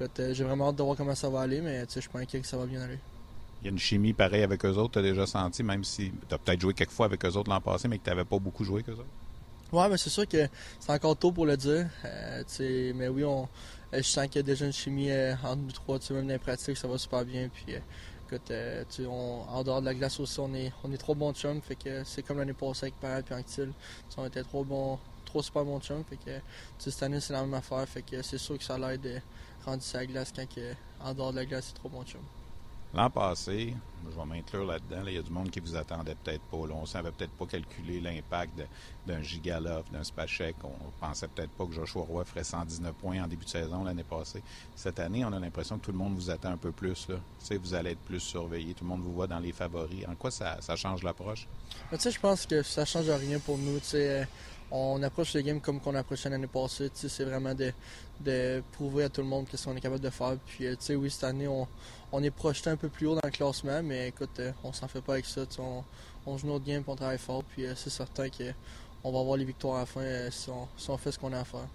[0.01, 2.39] euh, j'ai vraiment hâte de voir comment ça va aller, mais je suis pas inquiet
[2.39, 2.99] que ça va bien aller.
[3.61, 6.11] Il y a une chimie pareille avec eux autres, tu as déjà senti, même si
[6.27, 8.25] tu as peut-être joué quelques fois avec eux autres l'an passé, mais que tu n'avais
[8.25, 9.05] pas beaucoup joué avec eux autres?
[9.71, 10.47] Ouais, mais c'est sûr que
[10.79, 11.87] c'est encore tôt pour le dire.
[12.05, 12.43] Euh,
[12.93, 13.43] mais oui, on,
[13.93, 15.09] euh, je sens qu'il y a déjà une chimie
[15.43, 17.49] entre nous trois, même dans les pratiques, ça va super bien.
[17.49, 17.73] Puis,
[18.27, 18.51] écoute,
[19.09, 21.61] en dehors de la glace aussi, on est, on est trop bons chums.
[21.61, 23.71] Fait que c'est comme l'année passée avec Parade et Anctil.
[24.17, 26.03] On était trop bons, trop super bons chums.
[26.07, 26.39] Fait que
[26.77, 27.89] cette année, c'est la même affaire.
[27.89, 29.21] Fait que c'est sûr que ça l'aide
[29.65, 30.45] rendu sa glace quand
[31.01, 32.21] en dehors de la glace, c'est trop bon chum.
[32.95, 33.73] L'an passé,
[34.05, 36.55] je vais m'inclure là-dedans, il y a du monde qui vous attendait peut-être pas.
[36.55, 38.61] On ne savait peut-être pas calculer l'impact
[39.05, 40.55] d'un Gigalov, d'un Spachek.
[40.63, 40.71] On
[41.05, 44.41] pensait peut-être pas que Joshua Roy ferait 119 points en début de saison l'année passée.
[44.77, 47.09] Cette année, on a l'impression que tout le monde vous attend un peu plus.
[47.09, 47.17] Là.
[47.57, 48.73] Vous allez être plus surveillé.
[48.73, 50.07] Tout le monde vous voit dans les favoris.
[50.07, 51.49] En quoi ça, change l'approche?
[51.91, 53.79] Je pense que ça change rien pour nous.
[53.93, 54.23] Euh,
[54.75, 56.89] on approche le game comme qu'on approchait l'année passée.
[56.93, 57.71] C'est vraiment de,
[58.19, 60.35] de, prouver à tout le monde qu'est-ce qu'on est capable de faire.
[60.45, 61.67] Puis, euh, oui, cette année, on,
[62.11, 64.87] on, est projeté un peu plus haut dans le classement, mais écoute, euh, on s'en
[64.87, 65.41] fait pas avec ça.
[65.59, 65.83] On,
[66.25, 67.43] on, joue notre game, on travaille fort.
[67.43, 71.11] Puis, euh, c'est certain qu'on va avoir les victoires à la fin si on, fait
[71.11, 71.67] ce qu'on a à faire.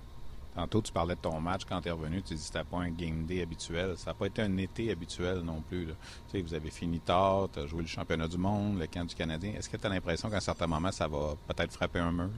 [0.54, 2.20] Tantôt, tu parlais de ton match quand tu es revenu.
[2.22, 3.96] Tu dis que c'était pas un game day habituel.
[3.96, 5.88] Ça n'a pas été un été habituel non plus.
[6.30, 9.14] Tu vous avez fini tard, tu as joué le championnat du monde, le camp du
[9.14, 9.52] Canadien.
[9.56, 12.30] Est-ce que tu as l'impression qu'à un certain moment, ça va peut-être frapper un mur?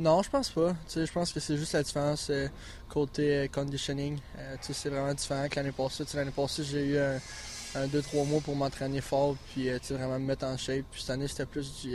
[0.00, 0.74] Non, je pense pas.
[0.88, 2.48] je pense que c'est juste la différence euh,
[2.88, 4.18] côté euh, conditioning.
[4.38, 6.04] Euh, c'est vraiment différent que l'année passée.
[6.14, 10.56] L'année passée, j'ai eu un 2-3 mois pour m'entraîner fort puis vraiment me mettre en
[10.56, 10.86] shape.
[10.90, 11.86] Puis cette année, c'était plus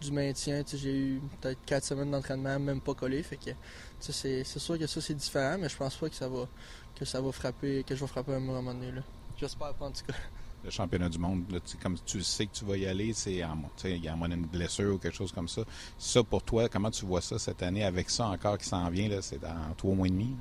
[0.00, 0.62] du, maintien.
[0.72, 3.20] J'ai eu peut-être 4 semaines d'entraînement, même pas collé.
[3.24, 3.50] Fait que
[3.98, 6.46] c'est sûr que ça c'est différent, mais je pense pas que ça va
[6.94, 8.92] que ça va frapper, que je vais frapper un moment donné.
[9.36, 10.14] J'espère pas en tout cas
[10.64, 11.44] le championnat du monde,
[11.82, 14.94] comme tu sais que tu vas y aller, c'est en, il y a une blessure
[14.94, 15.62] ou quelque chose comme ça.
[15.98, 19.08] Ça, pour toi, comment tu vois ça cette année avec ça encore qui s'en vient,
[19.22, 20.36] c'est dans trois mois et demi?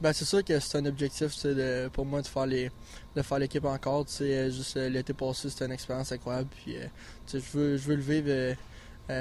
[0.00, 2.70] Ben, c'est sûr que c'est un objectif de, pour moi de faire les
[3.14, 4.06] de faire l'équipe encore.
[4.22, 6.48] Euh, juste euh, l'été passé, c'était une expérience incroyable.
[6.64, 6.86] Puis, euh,
[7.30, 8.56] je veux je veux le vivre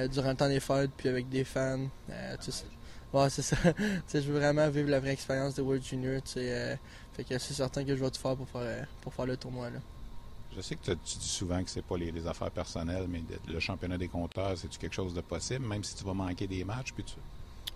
[0.07, 1.89] durant le temps des fêtes, puis avec des fans.
[2.39, 3.57] c'est ça.
[4.13, 6.21] je veux vraiment vivre la vraie expérience de World Junior.
[6.25, 6.79] fait
[7.27, 9.69] que c'est certain que je vais tout faire pour faire pour faire le tournoi.
[9.71, 9.79] Là.
[10.55, 13.97] Je sais que tu dis souvent que c'est pas les, affaires personnelles, mais le championnat
[13.97, 17.03] des compteurs, c'est-tu quelque chose de possible, même si tu vas manquer des matchs, puis
[17.03, 17.13] tu...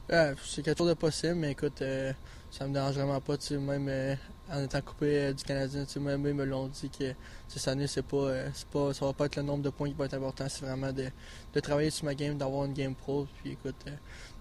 [0.10, 2.12] c'est quelque chose de possible, mais écoute, euh,
[2.50, 4.16] ça me dérange vraiment pas, même euh,
[4.52, 7.14] en étant coupé euh, du Canadien, même eux me l'ont dit que
[7.48, 8.32] cette année, c'est pas,
[8.72, 10.92] pas, ça va pas être le nombre de points qui va être important, c'est vraiment
[10.92, 11.12] de,
[11.60, 13.86] travailler sur ma game, d'avoir une game pro, puis écoute,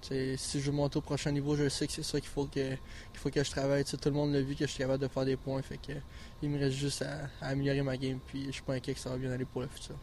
[0.03, 2.79] si je monte au prochain niveau, je sais que c'est ça qu'il faut que, qu'il
[3.15, 3.85] faut que je travaille.
[3.85, 5.63] tout le monde l'a vu que je suis capable de faire des points.
[5.63, 5.93] Fait que,
[6.43, 8.19] il me reste juste à, améliorer ma game.
[8.27, 9.97] Puis je suis pas inquiet que ça va bien aller pour le futur.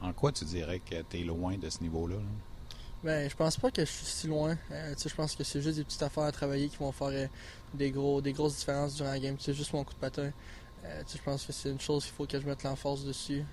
[0.00, 2.16] En quoi tu dirais que tu es loin de ce niveau-là?
[3.02, 4.56] Ben, je pense pas que je suis si loin.
[4.72, 7.26] Euh, je pense que c'est juste des petites affaires à travailler qui vont faire euh,
[7.74, 9.36] des, gros, des grosses différences durant la game.
[9.38, 10.32] C'est juste mon coup de patin.
[10.84, 13.44] Euh, je pense que c'est une chose qu'il faut que je mette l'emphase dessus.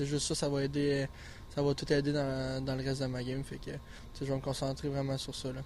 [0.00, 1.06] juste ça, ça va aider
[1.54, 3.42] ça va tout aider dans, dans, le reste de ma game.
[3.42, 3.70] Fait que
[4.20, 5.48] je vais me concentrer vraiment sur ça.
[5.50, 5.58] Tu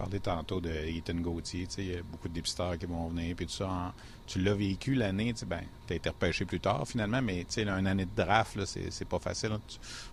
[0.00, 1.68] parlé tantôt de Ethan Gauthier.
[1.76, 3.36] Il y a beaucoup de dépisteurs qui vont venir.
[3.36, 3.92] Puis tout ça,
[4.26, 5.34] tu l'as vécu l'année.
[5.46, 9.18] Ben, tu as été repêché plus tard finalement, mais une année de draft, c'est pas
[9.18, 9.50] facile.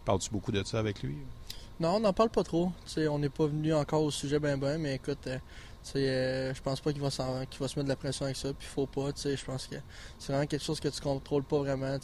[0.04, 1.16] Parles-tu beaucoup de ça avec lui?
[1.80, 2.72] Non, on n'en parle pas trop.
[2.98, 5.38] on n'est pas venu encore au sujet ben ben, mais écoute, euh,
[5.96, 8.68] euh, je pense pas qu'il va, va se mettre de la pression avec ça, puis
[8.68, 9.12] faut pas.
[9.16, 9.76] Je pense que
[10.20, 11.98] c'est vraiment quelque chose que tu contrôles pas vraiment.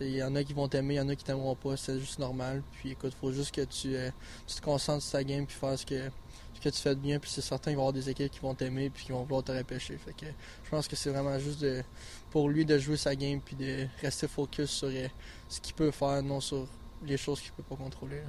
[0.00, 1.98] Il y en a qui vont t'aimer, il y en a qui t'aimeront pas, c'est
[1.98, 2.62] juste normal.
[2.72, 4.10] Puis écoute, faut juste que tu, euh,
[4.46, 6.10] te concentres sur ta game puis faire ce que,
[6.62, 7.18] que tu fais de bien.
[7.18, 9.22] Puis c'est certain qu'il va y avoir des équipes qui vont t'aimer puis qui vont
[9.22, 9.96] vouloir te repêcher.
[9.98, 10.26] Fait que
[10.64, 11.64] je pense que c'est vraiment juste
[12.30, 15.08] pour lui de jouer sa game puis de rester focus sur euh,
[15.48, 16.66] ce qu'il peut faire, non sur
[17.04, 18.22] les choses qu'il peut pas contrôler.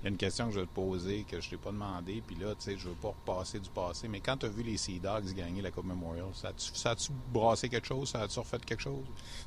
[0.00, 2.22] Il y a une question que je vais te poser que je t'ai pas demandé,
[2.26, 4.62] puis là, tu sais, je veux pas repasser du passé, mais quand tu as vu
[4.62, 6.48] les Sea Dogs gagner la Coupe Memorial, ça
[6.90, 8.10] a-tu brassé quelque chose?
[8.10, 9.04] Ça a-tu refait quelque chose?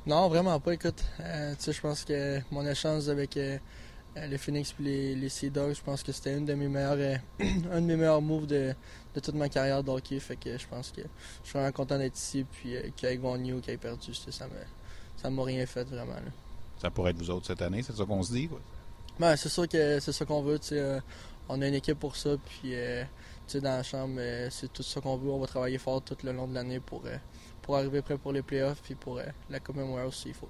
[0.08, 0.74] Non, vraiment pas.
[0.74, 3.60] Écoute, euh, tu sais, je pense que mon échange avec euh,
[4.28, 7.20] les Phoenix et les, les Sea Dogs, je pense que c'était une de mes meilleures,
[7.72, 8.74] un de mes meilleurs moves de,
[9.14, 10.20] toute ma carrière de hockey.
[10.20, 13.54] Fait que je pense que je suis vraiment content d'être ici, puis qu'il ait gagné
[13.54, 16.16] ou qu'il ait perdu, ça m'a, m'a rien fait vraiment.
[16.80, 18.48] Ça pourrait être vous autres cette année, c'est ça qu'on se dit?
[18.48, 18.60] Quoi?
[19.20, 20.60] Ben, c'est sûr que c'est ça qu'on veut.
[20.74, 21.00] Euh,
[21.50, 22.36] on a une équipe pour ça.
[22.38, 23.04] Puis euh,
[23.56, 25.32] dans la chambre, euh, c'est tout ça qu'on veut.
[25.32, 27.04] On va travailler fort tout le long de l'année pour,
[27.64, 30.50] pour arriver prêt pour les playoffs puis pour la Coupe Memorial s'il faut.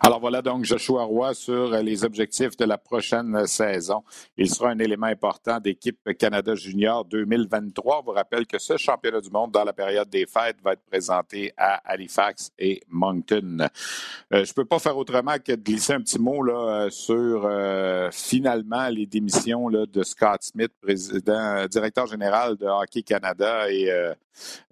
[0.00, 4.02] Alors voilà donc Joshua Roy sur les objectifs de la prochaine saison.
[4.36, 8.00] Il sera un élément important d'équipe Canada Junior 2023.
[8.00, 10.84] On vous rappelle que ce championnat du monde dans la période des fêtes va être
[10.84, 13.58] présenté à Halifax et Moncton.
[13.60, 17.44] Euh, je ne peux pas faire autrement que de glisser un petit mot là, sur
[17.44, 23.90] euh, finalement les démissions de Scott Smith, président, directeur général de Hockey Canada et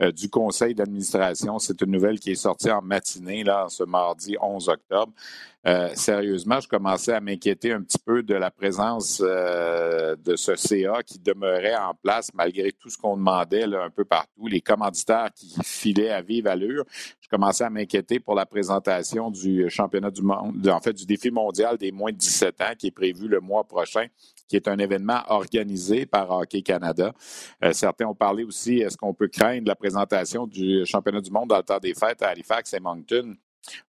[0.01, 1.59] euh, du conseil d'administration.
[1.59, 5.12] C'est une nouvelle qui est sortie en matinée, là, ce mardi 11 octobre.
[5.65, 10.57] Euh, sérieusement, je commençais à m'inquiéter un petit peu de la présence euh, de ce
[10.57, 15.31] CA qui demeurait en place malgré tout ce qu'on demandait un peu partout, les commanditaires
[15.35, 16.85] qui filaient à vive allure.
[17.21, 21.31] Je commençais à m'inquiéter pour la présentation du championnat du monde, en fait du défi
[21.31, 24.07] mondial des moins de 17 ans qui est prévu le mois prochain
[24.53, 27.15] qui est un événement organisé par Hockey Canada.
[27.65, 31.49] Euh, certains ont parlé aussi, est-ce qu'on peut craindre la présentation du championnat du monde
[31.49, 33.35] dans le temps des fêtes à Halifax et Moncton?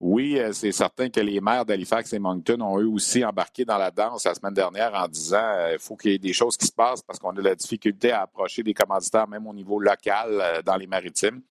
[0.01, 3.79] Oui, euh, c'est certain que les maires d'Halifax et Moncton ont eux aussi embarqué dans
[3.79, 6.57] la danse la semaine dernière en disant qu'il euh, faut qu'il y ait des choses
[6.57, 9.55] qui se passent parce qu'on a de la difficulté à approcher des commanditaires même au
[9.55, 11.43] niveau local euh, dans les maritimes.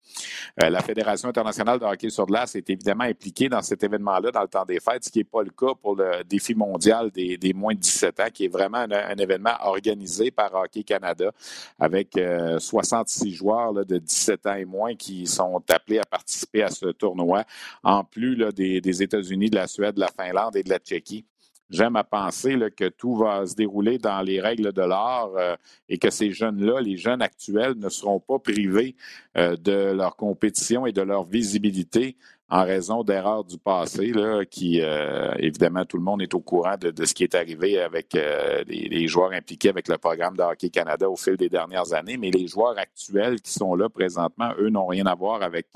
[0.56, 4.48] la Fédération internationale de hockey sur glace est évidemment impliquée dans cet événement-là dans le
[4.48, 7.74] temps des fêtes, ce qui n'est pas le cas pour le défi mondial des, moins
[7.74, 11.30] de 17 ans, qui est vraiment un, événement organisé par Hockey Canada
[11.78, 12.18] avec
[12.58, 17.44] 66 joueurs de 17 ans et moins qui sont appelés à participer à ce tournoi
[17.84, 21.24] en plus des, États-Unis, de la Suède, de la Finlande et de la Tchéquie.
[21.70, 25.54] J'aime à penser que tout va se dérouler dans les règles de l'art euh,
[25.88, 28.96] et que ces jeunes-là, les jeunes actuels, ne seront pas privés
[29.36, 32.16] euh, de leur compétition et de leur visibilité
[32.48, 34.10] en raison d'erreurs du passé,
[34.50, 38.14] qui, euh, évidemment, tout le monde est au courant de, ce qui est arrivé avec
[38.14, 42.16] les, les, joueurs impliqués avec le programme de Hockey Canada au fil des dernières années,
[42.16, 45.66] mais les joueurs actuels qui sont là présentement, eux, n'ont rien à voir avec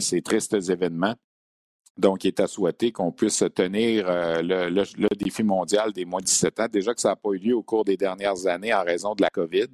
[0.00, 1.14] ces tristes événements.
[1.98, 6.26] Donc, il est à souhaiter qu'on puisse tenir euh, le, défi mondial des moins de
[6.26, 6.66] 17 ans.
[6.70, 9.22] Déjà que ça n'a pas eu lieu au cours des dernières années en raison de
[9.22, 9.68] la COVID.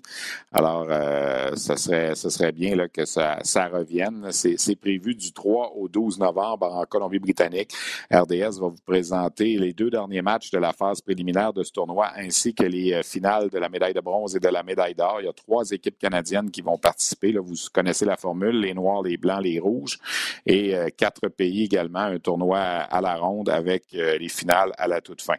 [0.53, 3.41] Alors, euh, ce, serait, serait bien que ça,
[3.73, 4.29] revienne.
[4.31, 7.73] C'est prévu du 3 au 12 novembre en Colombie-Britannique.
[8.13, 12.13] RDS va vous présenter les deux derniers matchs de la phase préliminaire de ce tournoi
[12.17, 15.17] ainsi que les euh, finales de la médaille de bronze et de la médaille d'or.
[15.21, 17.33] Il y a trois équipes canadiennes qui vont participer.
[17.33, 19.99] Vous connaissez la formule, les noirs, les blancs, les rouges.
[20.47, 25.23] Et quatre pays également un tournoi à la ronde avec les finales à la toute
[25.23, 25.37] fin.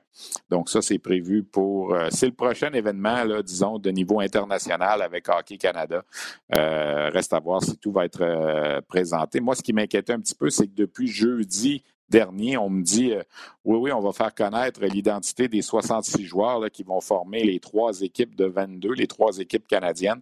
[0.49, 1.95] Donc ça, c'est prévu pour...
[2.09, 6.03] c'est le prochain événement, disons, de niveau international avec Hockey Canada.
[6.49, 9.39] reste à voir si tout va être présenté.
[9.39, 13.11] Moi, ce qui m'inquiétait un petit peu, c'est que depuis jeudi, dernier, on me dit
[13.11, 13.23] euh,
[13.65, 18.01] oui, oui, on va faire connaître l'identité des 66 joueurs qui vont former les trois
[18.01, 20.21] équipes de 22, les trois équipes canadiennes.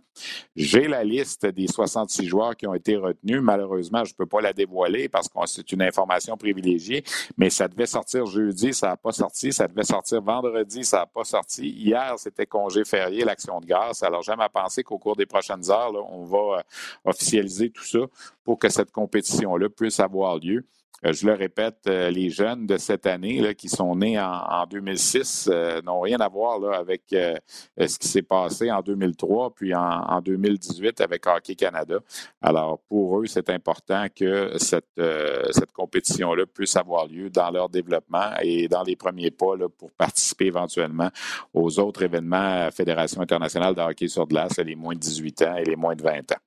[0.56, 3.42] J'ai la liste des 66 joueurs qui ont été retenus.
[3.42, 7.04] Malheureusement, je ne peux pas la dévoiler parce que c'est une information privilégiée,
[7.38, 9.52] mais ça devait sortir jeudi, ça n'a pas sorti.
[9.52, 11.68] Ça devait sortir vendredi, ça n'a pas sorti.
[11.68, 14.04] Hier, c'était congé férié, l'action de grâce.
[14.04, 16.62] Alors, j'aime à penser qu'au cours des prochaines heures, on va euh,
[17.06, 18.00] officialiser tout ça
[18.44, 20.66] pour que cette compétition-là puisse avoir lieu.
[21.06, 25.50] Euh, je le répète, euh, les jeunes de cette année qui sont nés en, 2006
[25.52, 31.02] euh, n'ont rien à voir avec ce qui s'est passé en 2003 puis en, 2018
[31.02, 31.98] avec Hockey Canada.
[32.42, 35.02] Alors, pour eux, c'est important que cette,
[35.52, 40.46] cette compétition-là puisse avoir lieu dans leur développement et dans les premiers pas pour participer
[40.46, 41.10] éventuellement
[41.54, 45.64] aux autres événements Fédération internationale de hockey sur glace, les moins de 18 ans et
[45.64, 46.42] les moins de 20 ans.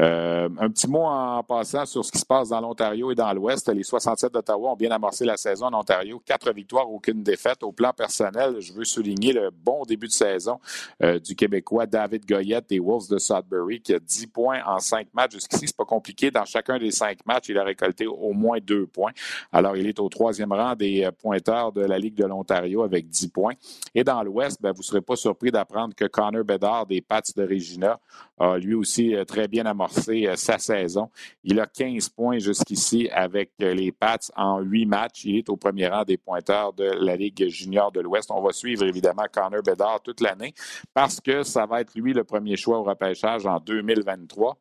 [0.00, 3.32] Euh, un petit mot en passant sur ce qui se passe dans l'Ontario et dans
[3.32, 3.68] l'Ouest.
[3.68, 6.20] Les 67 d'Ottawa ont bien amorcé la saison en Ontario.
[6.24, 7.62] Quatre victoires, aucune défaite.
[7.62, 10.58] Au plan personnel, je veux souligner le bon début de saison
[11.02, 15.06] euh, du Québécois David Goyette des Wolves de Sudbury qui a 10 points en cinq
[15.14, 15.34] matchs.
[15.34, 16.30] Jusqu'ici, c'est pas compliqué.
[16.32, 19.12] Dans chacun des cinq matchs, il a récolté au moins deux points.
[19.52, 23.08] Alors, il est au troisième rang des euh, pointeurs de la Ligue de l'Ontario avec
[23.08, 23.54] 10 points.
[23.94, 27.20] Et dans l'Ouest, ben, vous ne serez pas surpris d'apprendre que Connor Bedard des Pats
[27.36, 28.00] de Regina
[28.38, 31.10] a lui aussi très bien amorcé euh, sa saison.
[31.42, 35.24] Il a 15 points jusqu'ici avec euh, les Pats en huit matchs.
[35.24, 38.30] Il est au premier rang des pointeurs de la Ligue junior de l'Ouest.
[38.30, 40.54] On va suivre évidemment Connor Bedard toute l'année
[40.92, 44.58] parce que ça va être lui le premier choix au repêchage en 2023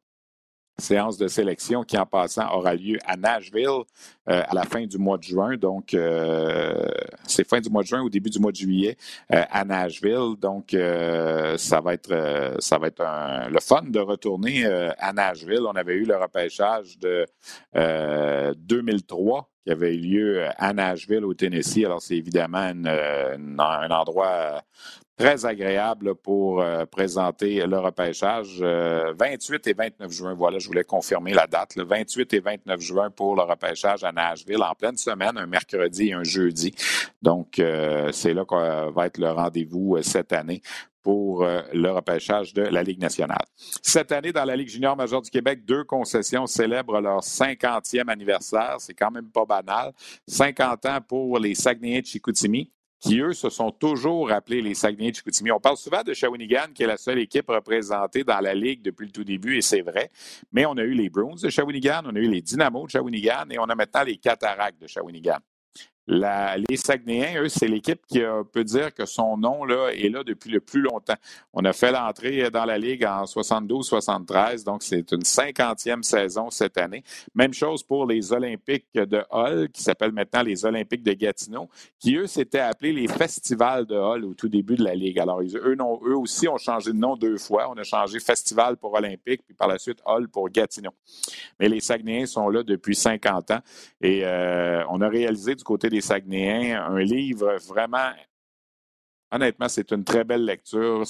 [0.78, 3.84] séance de sélection qui, en passant, aura lieu à Nashville
[4.30, 5.56] euh, à la fin du mois de juin.
[5.58, 6.88] Donc, euh,
[7.28, 8.98] c'est fin du mois de juin ou début du mois de juillet
[9.34, 10.36] euh, à Nashville.
[10.40, 10.76] Donc,
[11.58, 13.04] ça va être, ça va être
[13.50, 15.62] le fun de retourner à Nashville.
[15.68, 17.26] On avait eu le repêchage de
[18.56, 21.86] 2003 qui avait eu lieu à Nashville, au Tennessee.
[21.86, 24.62] Alors, c'est évidemment un endroit
[25.18, 28.60] très agréable pour euh, présenter le repêchage.
[28.60, 31.76] 28 euh, et 29 juin, voilà, je voulais confirmer la date.
[31.76, 36.10] Le 28 et 29 juin pour le repêchage à Nashville en pleine semaine, un mercredi
[36.10, 36.74] et un jeudi.
[37.22, 40.62] Donc, euh, c'est là qu'on va être le rendez-vous cette année
[41.02, 43.44] pour le repêchage de la Ligue nationale.
[43.82, 48.78] Cette année, dans la Ligue junior majeure du Québec, deux concessions célèbrent leur 50e anniversaire.
[48.80, 49.92] C'est quand même pas banal.
[50.28, 52.72] 50 ans pour les Saguenayens de Chicoutimi
[53.04, 55.52] qui, eux, se sont toujours appelés les Saguenay de Chicoutimi.
[55.52, 59.06] On parle souvent de Shawinigan, qui est la seule équipe représentée dans la Ligue depuis
[59.06, 60.10] le tout début, et c'est vrai.
[60.54, 63.50] Mais on a eu les Bruins de Shawinigan, on a eu les Dynamos de Shawinigan,
[63.52, 65.40] et on a maintenant les Cataractes de Shawinigan
[66.08, 70.52] les Saguenayens, eux, c'est l'équipe qui peut dire que son nom là, est là depuis
[70.52, 71.16] le plus longtemps.
[71.54, 76.78] On a fait l'entrée dans la Ligue en 72-73, donc c'est une cinquantième saison cette
[76.78, 77.04] année.
[77.36, 82.16] Même chose pour les Olympiques de Hall, qui s'appellent maintenant les Olympiques de Gatineau, qui,
[82.18, 85.20] eux, s'étaient appelés les Festivals de Hall au tout début de la Ligue.
[85.20, 87.70] Alors, eux, eux aussi ont changé de nom deux fois.
[87.70, 90.92] On a changé Festival pour Olympique, puis par la suite Hall pour Gatineau.
[91.60, 93.60] Mais les Saguenayens sont là depuis 50 ans
[94.02, 98.12] et euh, on a réalisé du côté des Saguenayens, un livre vraiment
[99.34, 101.04] honnêtement, c'est une très belle lecture.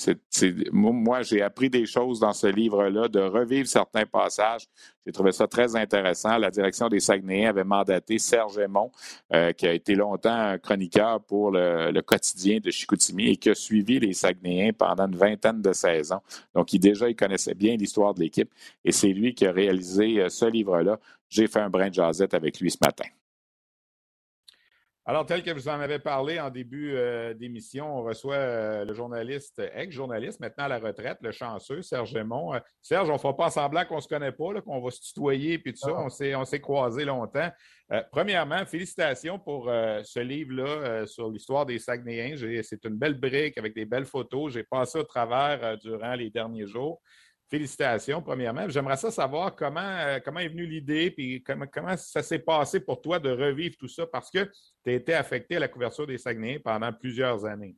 [0.71, 4.65] moi, j'ai appris des choses dans ce livre-là, de revivre certains passages.
[5.05, 6.37] J'ai trouvé ça très intéressant.
[6.37, 8.91] La direction des Saguenayens avait mandaté Serge Aymon,
[9.33, 13.99] euh, qui a été longtemps chroniqueur pour le, quotidien de Chicoutimi et qui a suivi
[13.99, 16.21] les Saguenayens pendant une vingtaine de saisons.
[16.55, 18.51] Donc, il, déjà, il connaissait bien l'histoire de l'équipe
[18.85, 20.97] et c'est lui qui a réalisé euh, ce livre-là.
[21.27, 23.05] J'ai fait un brin de jasette avec lui ce matin.
[25.05, 28.93] Alors, tel que vous en avez parlé en début euh, d'émission, on reçoit euh, le
[28.93, 32.53] journaliste, ex-journaliste, maintenant à la retraite, le chanceux, Serge Raymond.
[32.53, 35.01] Euh, Serge, on ne fera pas semblant qu'on ne se connaît pas, qu'on va se
[35.01, 35.93] tutoyer puis tout ça.
[35.93, 36.39] Ah.
[36.39, 37.49] On s'est croisés longtemps.
[38.11, 42.37] premièrement, félicitations pour ce livre-là sur l'histoire des Saguenayens.
[42.63, 44.53] C'est une belle brique avec des belles photos.
[44.53, 47.01] J'ai passé au travers durant les derniers jours.
[47.49, 48.67] Félicitations, premièrement.
[48.69, 53.01] J'aimerais savoir comment, euh, comment est venue l'idée, puis comment, comment ça s'est passé pour
[53.01, 54.49] toi de revivre tout ça, parce que
[54.83, 57.75] tu as été affecté à la couverture des Saguenay pendant plusieurs années.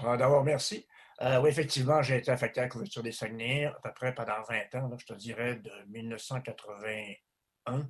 [0.00, 0.86] Ah, d'abord, merci.
[1.22, 4.42] Euh, oui, effectivement, j'ai été affecté à la couverture des Saguenay à peu près pendant
[4.48, 7.88] 20 ans, je te dirais de 1981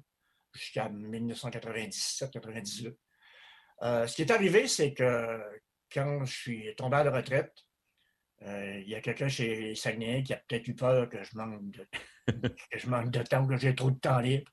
[0.52, 2.96] jusqu'à 1997-98.
[3.82, 5.42] Euh, ce qui est arrivé, c'est que
[5.92, 7.52] quand je suis tombé à la retraite,
[8.46, 11.86] il y a quelqu'un chez Saguenay qui a peut-être eu peur que je manque de,
[12.70, 14.50] que je manque de temps, que j'ai trop de temps libre.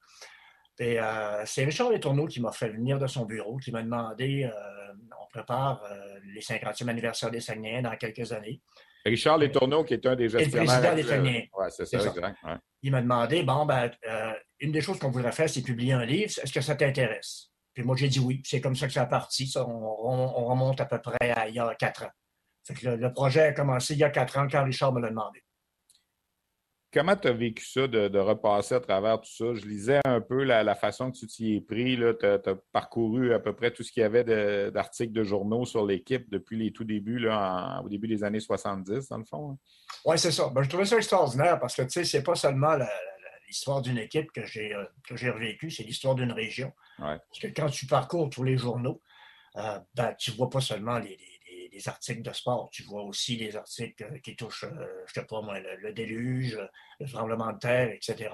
[0.80, 0.98] Et
[1.46, 4.50] c'est Richard Letourneau qui m'a fait venir de son bureau, qui m'a demandé
[5.20, 5.84] on prépare
[6.34, 8.62] les 50e anniversaire des Saguenayens dans quelques années.
[9.06, 10.82] Richard Letourneau, qui est un des gestionnaires.
[10.82, 12.38] Le président des Oui, c'est ça, exact.
[12.82, 13.92] Il m'a demandé bon, ben,
[14.60, 16.32] une des choses qu'on voudrait faire, c'est publier un livre.
[16.42, 17.52] Est-ce que ça t'intéresse?
[17.74, 18.42] Puis moi, j'ai dit oui.
[18.46, 19.48] C'est comme ça que ça a parti.
[19.48, 22.12] Ça, on, remonte à peu près à il y a quatre ans.
[22.84, 25.44] Le, projet a commencé il y a quatre ans quand Richard me l'a demandé.
[26.94, 29.54] Comment tu as vécu ça de, repasser à travers tout ça?
[29.54, 31.98] Je lisais un peu la, façon que tu t'y es pris.
[32.20, 34.26] Tu as, parcouru à peu près tout ce qu'il y avait
[34.72, 39.08] d'articles de, journaux sur l'équipe depuis les tout débuts, là, au début des années 70,
[39.08, 39.52] dans le fond.
[39.52, 39.58] Hein?
[40.04, 40.50] Oui, c'est ça.
[40.50, 42.78] Ben, je trouvais ça extraordinaire parce que, tu sais, c'est pas seulement
[43.48, 44.86] l'histoire d'une équipe que j'ai euh,
[45.32, 46.74] revécue, c'est l'histoire d'une région.
[46.98, 49.02] Parce que quand tu parcours tous les journaux,
[49.56, 51.18] euh, ben, tu ne vois pas seulement les,
[51.88, 54.66] articles de sport, tu vois aussi les articles euh, qui touchent,
[55.08, 56.60] je sais pas moi, le, déluge,
[57.00, 58.30] le tremblement de terre, etc.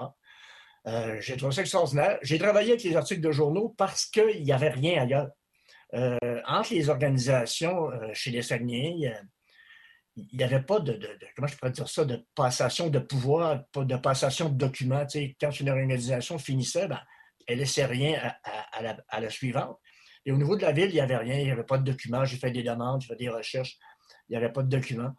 [1.20, 2.18] j'ai trouvé ça extraordinaire.
[2.22, 5.30] J'ai travaillé avec les articles de journaux parce qu'il n'y avait rien ailleurs.
[6.46, 9.12] entre les organisations chez les Saguenayens,
[10.18, 10.98] il n'y avait pas de,
[11.36, 15.06] comment je pourrais dire ça, de passation de pouvoir, de passation de documents.
[15.40, 17.00] quand une organisation finissait, ben,
[17.46, 19.78] elle laissait rien à, la, suivante.
[20.28, 21.84] Et au niveau de la ville, il n'y avait rien, il n'y avait pas de
[21.84, 22.22] documents.
[22.26, 23.78] J'ai fait des demandes, j'ai fait des recherches,
[24.28, 25.14] il n'y avait pas de documents.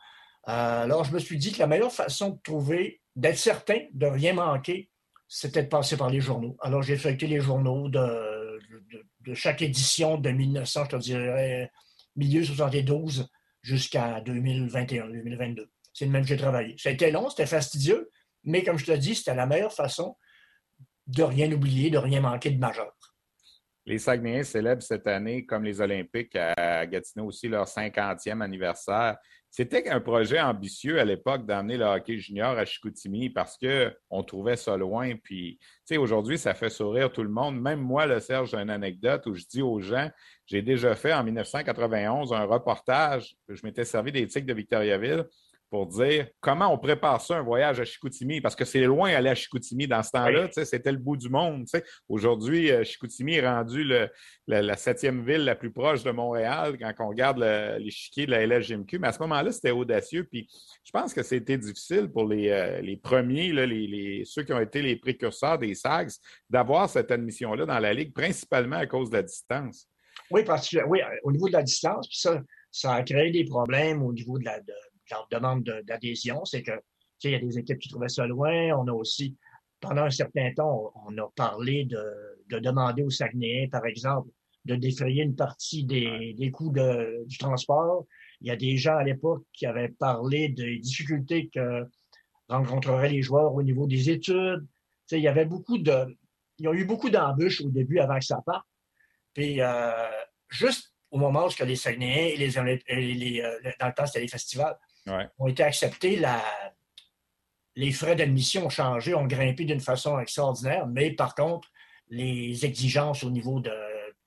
[0.47, 4.05] Euh, alors, je me suis dit que la meilleure façon de trouver, d'être certain de
[4.05, 4.87] rien manquer,
[5.27, 6.55] c'était de passer par les journaux.
[6.61, 8.59] Alors, j'ai feuilleté les journaux de,
[9.33, 11.71] chaque édition de 1900, je te dirais,
[12.15, 13.27] milieu 72
[13.63, 15.69] jusqu'à 2021-2022.
[15.91, 16.75] C'est le même que j'ai travaillé.
[16.85, 18.11] Été long, c'était fastidieux,
[18.43, 20.15] mais comme je te dis, c'était la meilleure façon
[21.07, 22.91] de rien oublier, de rien manquer de majeur.
[23.89, 29.17] Les Saguenayens célèbrent cette année, comme les Olympiques à Gatineau aussi, leur 50e anniversaire.
[29.49, 34.57] C'était un projet ambitieux à l'époque d'amener le hockey junior à Chicoutimi parce qu'on trouvait
[34.57, 35.15] ça loin.
[35.15, 35.57] Puis,
[35.97, 37.59] aujourd'hui, ça fait sourire tout le monde.
[37.59, 40.11] Même moi, le Serge, j'ai une anecdote où je dis aux gens,
[40.45, 45.25] j'ai déjà fait en 1991 un reportage, je m'étais servi des tics de Victoriaville
[45.69, 49.29] pour dire comment on prépare ça, un voyage à Chicoutimi, parce que c'est loin aller
[49.29, 51.65] à Chicoutimi dans ce temps-là, c'était le bout du monde.
[52.07, 53.83] Aujourd'hui, euh, Chicoutimi est rendu
[54.47, 57.39] la, septième ville la plus proche de Montréal quand on regarde
[57.79, 60.23] l'échiquier de la LSGMQ, mais à ce moment-là, c'était audacieux.
[60.23, 60.47] Puis
[60.83, 64.95] je pense que c'était difficile pour les, euh, premiers, les, ceux qui ont été les
[64.95, 66.11] précurseurs des SAGs,
[66.49, 69.87] d'avoir cette admission-là dans la Ligue, principalement à cause de la distance.
[70.31, 72.41] Oui, parce que, oui, au niveau de la distance, puis ça,
[72.71, 74.59] ça a créé des problèmes au niveau de la,
[75.11, 76.71] leur demande d'adhésion, c'est que
[77.23, 78.71] il y a des équipes qui trouvaient ça loin.
[78.77, 79.35] On a aussi,
[79.79, 82.01] pendant un certain temps, on, a parlé de,
[82.49, 84.29] de, demander aux Saguenayens, par exemple,
[84.65, 88.05] de défrayer une partie des, des coûts de, du transport.
[88.41, 91.85] Il y a des gens à l'époque qui avaient parlé des difficultés que
[92.47, 94.65] rencontreraient les joueurs au niveau des études.
[95.07, 96.17] sais, il y avait beaucoup de.
[96.57, 98.65] Ils ont eu beaucoup d'embûches au début avant que ça parte.
[99.33, 99.91] Puis euh,
[100.49, 104.27] juste au moment où les Saguenayens et les, les, euh, dans le temps, c'était les
[104.27, 106.21] festivals, ont été acceptés,
[107.75, 111.69] les frais d'admission ont changé, ont grimpé d'une façon extraordinaire, mais par contre,
[112.09, 113.71] les exigences au niveau de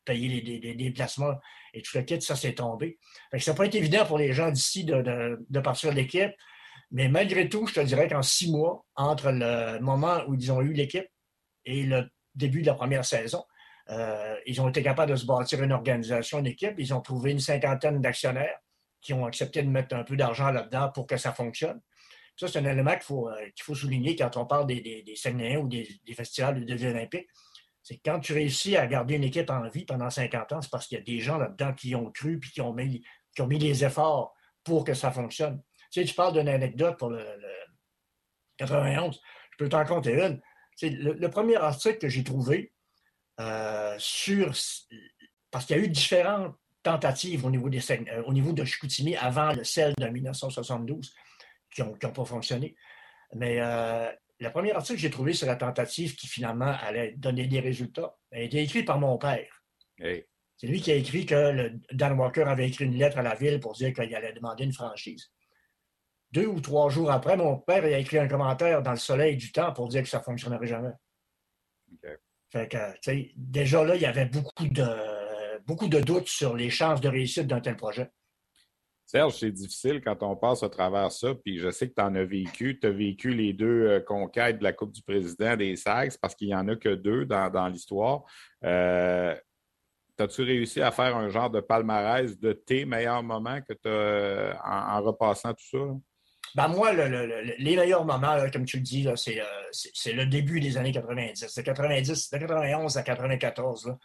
[0.04, 1.34] payer les, déplacements
[1.74, 2.98] et tout le kit, ça s'est tombé.
[3.38, 6.32] ça n'a pas été évident pour les gens d'ici de, partir de l'équipe,
[6.90, 10.60] mais malgré tout, je te dirais qu'en six mois, entre le moment où ils ont
[10.60, 11.06] eu l'équipe
[11.64, 13.44] et le début de la première saison,
[13.90, 16.74] euh, ils ont été capables de se bâtir une organisation, une équipe.
[16.78, 18.58] Ils ont trouvé une cinquantaine d'actionnaires
[19.02, 21.80] qui ont accepté de mettre un peu d'argent là-dedans pour que ça fonctionne.
[22.36, 25.68] Ça, c'est un élément qu'il faut, euh, souligner quand on parle des, des, des ou
[25.68, 27.28] des, festivals des Jeux olympiques.
[27.82, 30.86] C'est quand tu réussis à garder une équipe en vie pendant 50 ans, c'est parce
[30.86, 33.46] qu'il y a des gens là-dedans qui ont cru et qui ont, mis, qui ont
[33.46, 34.34] mis les efforts
[34.64, 35.60] pour que ça fonctionne.
[35.90, 37.26] Tu sais, tu parles d'une anecdote pour le,
[38.58, 39.20] 91.
[39.50, 40.40] Je peux t'en compter une.
[40.80, 42.72] Le, le, premier article que j'ai trouvé
[43.40, 44.52] euh, sur.
[45.50, 49.16] Parce qu'il y a eu différentes tentatives au niveau, des, euh, au niveau de Chicoutimi
[49.16, 51.14] avant le celle de 1972
[51.70, 52.74] qui n'ont pas fonctionné.
[53.34, 54.10] Mais euh,
[54.40, 58.16] le premier article que j'ai trouvé sur la tentative qui finalement allait donner des résultats
[58.32, 59.62] a été écrit par mon père.
[59.98, 63.34] C'est lui qui a écrit que le, Dan Walker avait écrit une lettre à la
[63.34, 65.32] ville pour dire qu'il allait demander une franchise.
[66.32, 69.52] Deux ou trois jours après, mon père a écrit un commentaire dans le Soleil du
[69.52, 70.92] Temps pour dire que ça ne fonctionnerait jamais.
[72.50, 72.78] Fait que,
[73.36, 75.21] déjà là, il y avait beaucoup de,
[75.66, 78.10] beaucoup de doutes sur les chances de réussite d'un tel projet.
[79.04, 82.14] Serge, c'est difficile quand on passe à travers ça, puis je sais que tu en
[82.14, 82.78] as vécu.
[82.80, 86.34] Tu as vécu les deux euh, conquêtes de la Coupe du Président des Sags, parce
[86.34, 88.22] qu'il n'y en a que deux dans, l'histoire.
[88.64, 89.34] Euh,
[90.18, 95.02] As-tu réussi à faire un genre de palmarès de tes meilleurs moments que as en,
[95.02, 95.78] repassant tout ça?
[96.54, 100.92] Ben moi, les meilleurs moments, comme tu le dis, euh, c'est le début des années
[100.92, 101.54] 90.
[101.56, 103.96] De 90, de 91 à 94,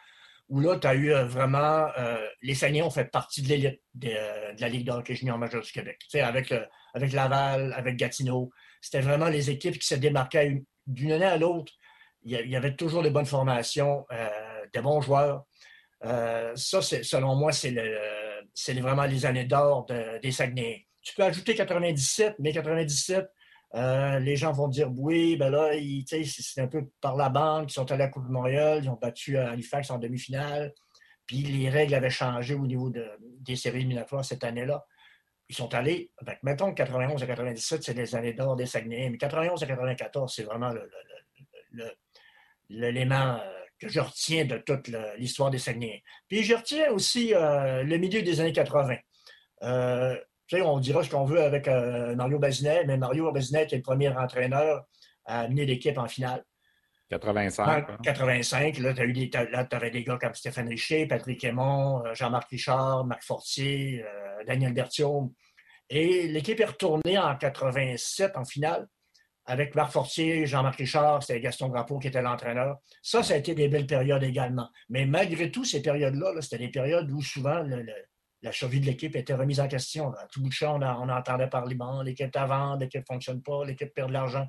[0.49, 1.87] où là, tu as eu euh, vraiment.
[1.97, 4.11] Euh, les Saguenay ont fait partie de l'élite de,
[4.59, 5.99] la Ligue de hockey junior majeur du Québec.
[6.13, 6.53] avec,
[6.93, 8.49] avec Laval, avec Gatineau.
[8.81, 11.73] C'était vraiment les équipes qui se démarquaient d'une année à l'autre.
[12.23, 14.05] Il y avait toujours des bonnes formations,
[14.73, 15.45] des bons joueurs.
[16.01, 19.85] ça, selon moi, c'est vraiment les années d'or
[20.21, 23.29] des Saguenay tu peux ajouter 97, mais 97,
[23.75, 25.71] euh, les gens vont dire oui, ben là,
[26.25, 28.89] c'est un peu par la bande, ils sont allés à la Coupe de Montréal, ils
[28.89, 30.73] ont battu euh, Halifax en demi-finale,
[31.25, 34.85] puis les règles avaient changé au niveau des séries éliminatoires cette année-là.
[35.49, 36.11] Ils sont allés,
[36.43, 40.33] mettons que 91 à 97, c'est les années d'or des Saguenay, mais 91 à 94,
[40.33, 40.73] c'est vraiment
[42.69, 46.03] l'élément euh, que je retiens de toute l'histoire des Saguenay.
[46.27, 48.97] Puis je retiens aussi le milieu des années 80
[50.53, 54.09] on dira ce qu'on veut avec euh, Mario Bazinet, mais Mario Bazinet était le premier
[54.09, 54.85] entraîneur
[55.25, 56.43] à amener l'équipe en finale.
[57.09, 58.01] 85.
[58.03, 58.77] 85.
[58.79, 64.03] Là, tu avais des gars comme Stéphane Richer, Patrick Aymon, euh, Jean-Marc Richard, Marc Fortier,
[64.03, 65.31] euh, Daniel Berthiaume.
[65.89, 68.87] Et l'équipe est retournée en 87 en finale
[69.47, 72.77] avec Marc Fortier, Jean-Marc Richard, c'était Gaston Drapeau qui était l'entraîneur.
[73.01, 74.69] Ça, ça a été des belles périodes également.
[74.89, 77.85] Mais malgré tout, ces périodes-là, -là, c'était des périodes où souvent le,
[78.41, 80.11] la survie de l'équipe était remise en question.
[80.13, 83.65] À tout bout de champ, on, entendait parler bon, l'équipe vendre, l'équipe ne fonctionne pas,
[83.65, 84.47] l'équipe perd de l'argent.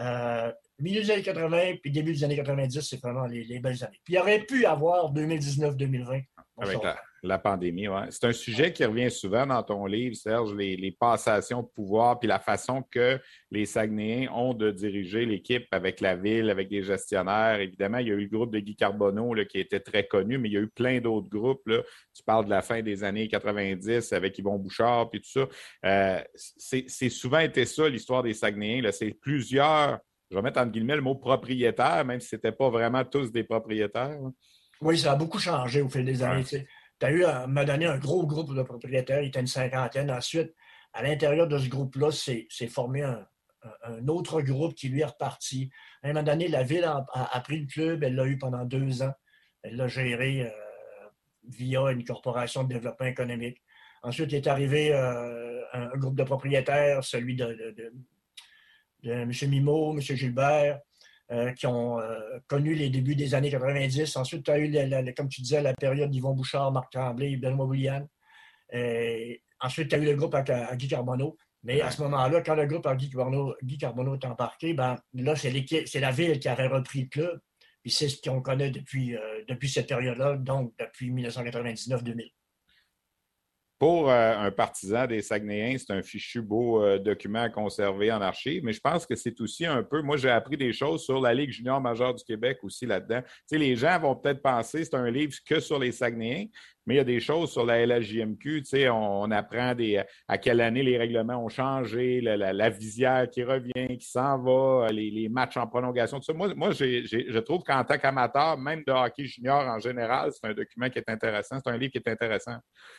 [0.00, 4.00] Euh, milieu des années 80 puis début des années 90, c'est vraiment les, belles années.
[4.04, 6.24] Puis il aurait pu avoir 2019-2020.
[7.22, 8.00] La, pandémie, oui.
[8.10, 12.28] C'est un sujet qui revient souvent dans ton livre, Serge, les, passations de pouvoir, puis
[12.28, 13.18] la façon que
[13.50, 17.60] les Saguenayens ont de diriger l'équipe avec la ville, avec des gestionnaires.
[17.60, 20.48] Évidemment, il y a eu le groupe de Guy Carbonneau qui était très connu, mais
[20.48, 21.66] il y a eu plein d'autres groupes.
[21.66, 21.82] Là.
[22.14, 25.48] Tu parles de la fin des années 90 avec Yvon Bouchard, puis tout ça.
[25.86, 28.90] Euh, c'est souvent été ça, l'histoire des Saguenayens.
[28.92, 30.00] C'est plusieurs
[30.32, 33.30] je vais mettre en guillemets le mot propriétaire, même si ce n'étaient pas vraiment tous
[33.30, 34.18] des propriétaires.
[34.80, 36.44] Oui, ça a beaucoup changé au fil des années.
[37.02, 40.08] Tu as eu, à m'a donné un gros groupe de propriétaires, il était une cinquantaine.
[40.08, 40.54] Ensuite,
[40.92, 43.26] à l'intérieur de ce groupe-là, c'est formé un,
[44.06, 45.68] autre groupe qui lui est reparti.
[46.04, 49.02] À un moment donné, la ville a, pris le club, elle l'a eu pendant deux
[49.02, 49.12] ans.
[49.64, 50.50] Elle l'a géré euh,
[51.48, 53.60] via une corporation de développement économique.
[54.04, 57.74] Ensuite, il est arrivé euh, un, groupe de propriétaires, celui de,
[59.02, 59.32] de M.
[59.48, 60.00] Mimo, M.
[60.00, 60.80] Gilbert,
[61.32, 64.16] euh, qui ont euh, connu les débuts des années 90.
[64.16, 64.72] Ensuite, tu as eu,
[65.16, 68.06] comme tu disais, la période d'Yvon Bouchard, Marc Tremblay, Benoît Boulian.
[69.60, 70.42] ensuite, tu as eu le groupe à,
[70.76, 71.36] Guy Carbonneau.
[71.64, 74.96] Mais à ce moment-là, quand le groupe à Guy Carbonneau, Guy Carbonneau est embarqué, ben,
[75.14, 77.40] là, c'est la ville qui avait repris le club.
[77.82, 82.30] Puis c'est ce qu'on connaît depuis, euh, depuis cette période-là, donc depuis 1999-2000.
[83.82, 88.20] Pour euh, un partisan des Saguenayens, c'est un fichu beau euh, document à conserver en
[88.20, 90.02] archive, mais je pense que c'est aussi un peu.
[90.02, 93.22] Moi, j'ai appris des choses sur la Ligue junior majeure du Québec aussi là-dedans.
[93.22, 96.46] Tu sais, les gens vont peut-être penser que c'est un livre que sur les Saguenayens,
[96.86, 98.62] mais il y a des choses sur la LHJMQ.
[98.62, 103.44] Tu sais, on, apprend des, à quelle année les règlements ont changé, la, visière qui
[103.44, 106.18] revient, qui s'en va, les, matchs en prolongation.
[106.18, 106.32] Tout ça.
[106.32, 110.54] Moi, moi je trouve qu'en tant qu'amateur, même de hockey junior en général, c'est un
[110.54, 111.58] document qui est intéressant.
[111.64, 112.56] C'est un livre qui est intéressant.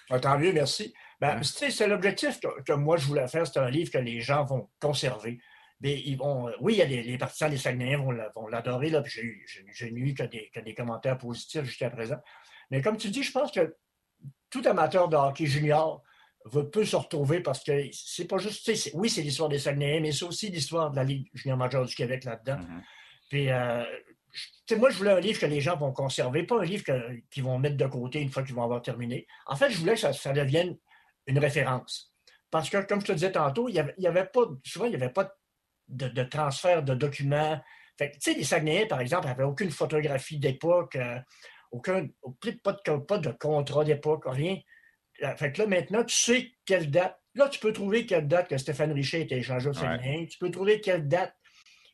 [0.09, 0.93] Ah, tant mieux, merci.
[1.19, 1.41] Ben, hein?
[1.43, 3.45] C'est l'objectif que, moi, je voulais faire.
[3.45, 5.39] C'est un livre que les gens vont conserver.
[5.81, 8.91] Mais ils vont, oui, il y a les, partisans des Saguenayens vont l'adorer.
[9.05, 9.21] J'ai
[9.89, 12.19] eu que des, que des commentaires positifs jusqu'à présent.
[12.73, 13.75] Mais comme tu dis, je pense que
[14.49, 16.01] tout amateur de hockey junior
[16.45, 20.11] veut, peut se retrouver parce que c'est pas juste, oui, c'est l'histoire des Saguenayens, mais
[20.11, 22.57] c'est aussi l'histoire de la Ligue junior majeure du Québec là-dedans.
[22.57, 22.81] Mm-hmm.
[23.29, 23.83] Puis, euh,
[24.75, 26.83] moi, je voulais un livre que les gens vont conserver, pas un livre
[27.29, 29.27] qu'ils vont mettre de côté une fois qu'ils vont avoir terminé.
[29.45, 30.75] En fait, je voulais que ça, devienne
[31.27, 32.11] une référence.
[32.49, 35.13] Parce que, comme je te disais tantôt, il y avait, pas, souvent, il n'y avait
[35.13, 35.31] pas
[35.89, 37.61] de, transfert de documents.
[37.99, 40.95] tu sais, les Saguenayens, par exemple, n'avaient aucune photographie d'époque.
[40.95, 41.19] Euh,
[41.73, 42.07] aucun,
[42.63, 44.59] pas de, pas de contrat d'époque, rien.
[45.23, 47.19] Euh, fait que là, maintenant, tu sais quelle date.
[47.35, 49.97] Là, tu peux trouver quelle date que Stéphane Richer a été échangé au Sénat.
[50.29, 51.35] Tu peux trouver quelle date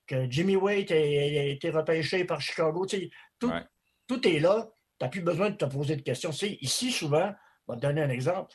[0.06, 2.86] que Jimmy Waite a, été repêché par Chicago.
[3.40, 3.52] tout,
[4.08, 4.70] tout est là.
[5.00, 6.32] Tu n'as plus besoin de te poser de questions.
[6.32, 7.34] ici, souvent,
[7.68, 8.52] je vais te donner un exemple.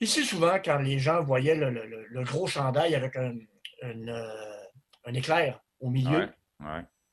[0.00, 3.36] Ici, souvent, quand les gens voyaient le, gros chandail avec un,
[3.84, 4.64] euh,
[5.04, 6.28] un, éclair au milieu,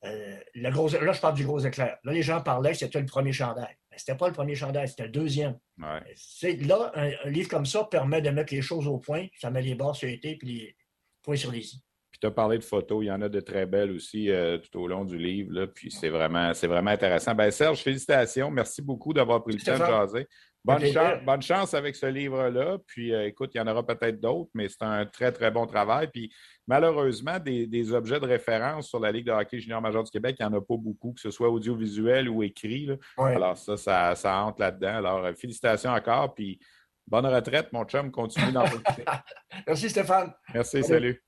[0.04, 1.98] euh, le gros, là, je parle du gros éclair.
[2.04, 3.76] Là, les gens parlaient que c'était le premier chandail.
[3.90, 5.58] Mais ce n'était pas le premier chandail, c'était le deuxième.
[5.78, 9.26] Là, un, livre comme ça permet de mettre les choses au point.
[9.40, 10.76] Ça met les barres sur les T puis les
[11.22, 11.82] points sur les i.
[12.10, 14.58] Puis tu as parlé de photos, il y en a de très belles aussi euh,
[14.58, 15.52] tout au long du livre.
[15.52, 17.34] Là, puis c'est vraiment, c'est vraiment intéressant.
[17.34, 18.50] Ben, Serge, félicitations.
[18.50, 20.26] Merci beaucoup d'avoir pris le temps de jaser.
[20.64, 22.78] Bonne, chance, bonne chance avec ce livre-là.
[22.86, 25.66] Puis euh, écoute, il y en aura peut-être d'autres, mais c'est un très, très bon
[25.66, 26.08] travail.
[26.12, 26.32] Puis
[26.66, 30.46] malheureusement, des, objets de référence sur la Ligue de hockey junior major du Québec, il
[30.46, 32.90] n'y en a pas beaucoup, que ce soit audiovisuel ou écrit.
[33.16, 34.96] Alors ça, ça, ça entre là-dedans.
[34.96, 36.34] Alors euh, félicitations encore.
[36.34, 36.58] Puis
[37.06, 38.10] bonne retraite, mon chum.
[38.10, 38.64] Continue dans
[39.66, 40.32] Merci Stéphane.
[40.52, 41.22] Merci, salut.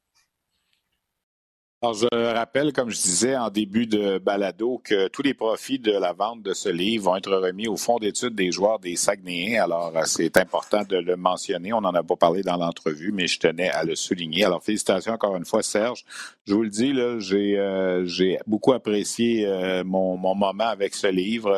[1.83, 5.93] Alors, je rappelle, comme je disais en début de balado, que tous les profits de
[5.93, 9.63] la vente de ce livre vont être remis au Fonds d'études des joueurs des Saguenayens.
[9.63, 11.73] Alors, euh, c'est important de le mentionner.
[11.73, 14.45] On n'en a pas parlé dans l'entrevue, mais je tenais à le souligner.
[14.45, 16.05] Alors, félicitations encore une fois, Serge.
[16.45, 18.07] Je vous le dis, là, j'ai, euh,
[18.47, 21.51] beaucoup apprécié euh, mon, mon, moment avec ce livre.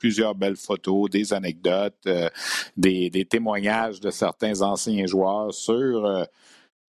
[0.00, 2.08] plusieurs belles photos, des anecdotes,
[2.76, 6.26] des, des, témoignages de certains anciens joueurs sur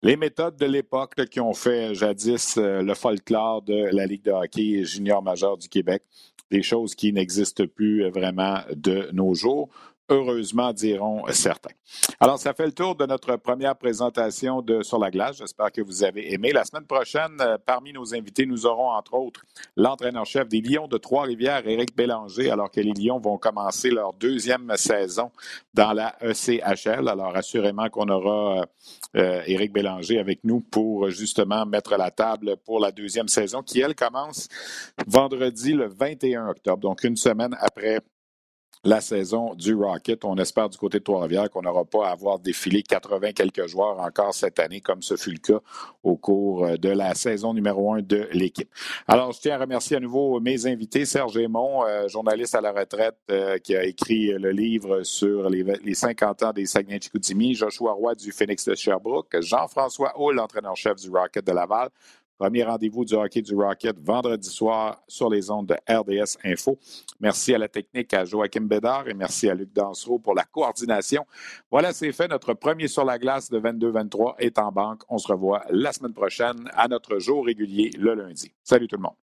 [0.03, 4.31] les méthodes de l'époque qui ont fait jadis euh, le folklore de la Ligue de
[4.31, 6.03] hockey junior majeur du Québec,
[6.51, 9.69] des choses qui n'existent plus euh, vraiment de nos jours.
[10.11, 11.75] Heureusement, diront certains.
[12.19, 15.37] Alors, ça fait le tour de notre première présentation de Sur la glace.
[15.37, 16.51] J'espère que vous avez aimé.
[16.53, 19.45] La semaine prochaine, euh, parmi nos invités, nous aurons entre autres
[19.77, 24.75] l'entraîneur-chef des Lions de Trois-Rivières, Éric Bélanger, alors que les Lions vont commencer leur deuxième
[24.77, 25.31] saison
[25.75, 27.07] dans la ECHL.
[27.07, 28.65] Alors, assurément qu'on aura
[29.15, 33.81] euh, Éric Bélanger avec nous pour justement mettre la table pour la deuxième saison qui,
[33.81, 34.49] elle, commence
[35.07, 38.01] vendredi le 21 octobre, donc une semaine après
[38.89, 40.25] la saison du Rocket.
[40.25, 44.01] On espère du côté de Trois-Rivières qu'on n'aura pas à avoir défilé 80 quelques joueurs
[44.01, 45.61] encore cette année, comme ce fut le cas
[46.03, 48.71] au cours euh, de la saison numéro un de l'équipe.
[49.07, 52.73] Alors, je tiens à remercier à nouveau mes invités, Serge Aymon, euh, journaliste à la
[52.73, 57.93] retraite, euh, qui a écrit le livre sur les, les 50 ans des Saguenay-Chicoutimi, Joshua
[57.93, 61.91] Roy du Phoenix de Sherbrooke, Jean-François Hull, l'entraîneur-chef du Rocket de Laval,
[62.39, 66.79] Premier rendez-vous du hockey du Rocket vendredi soir sur les ondes de RDS Info.
[67.19, 71.27] Merci à la technique à Joachim Bédard et merci à Luc Dansereau pour la coordination.
[71.69, 72.29] Voilà, c'est fait.
[72.29, 75.03] Notre premier sur la glace de 22-23 est en banque.
[75.09, 78.53] On se revoit la semaine prochaine à notre jour régulier le lundi.
[78.63, 79.28] Salut tout le monde.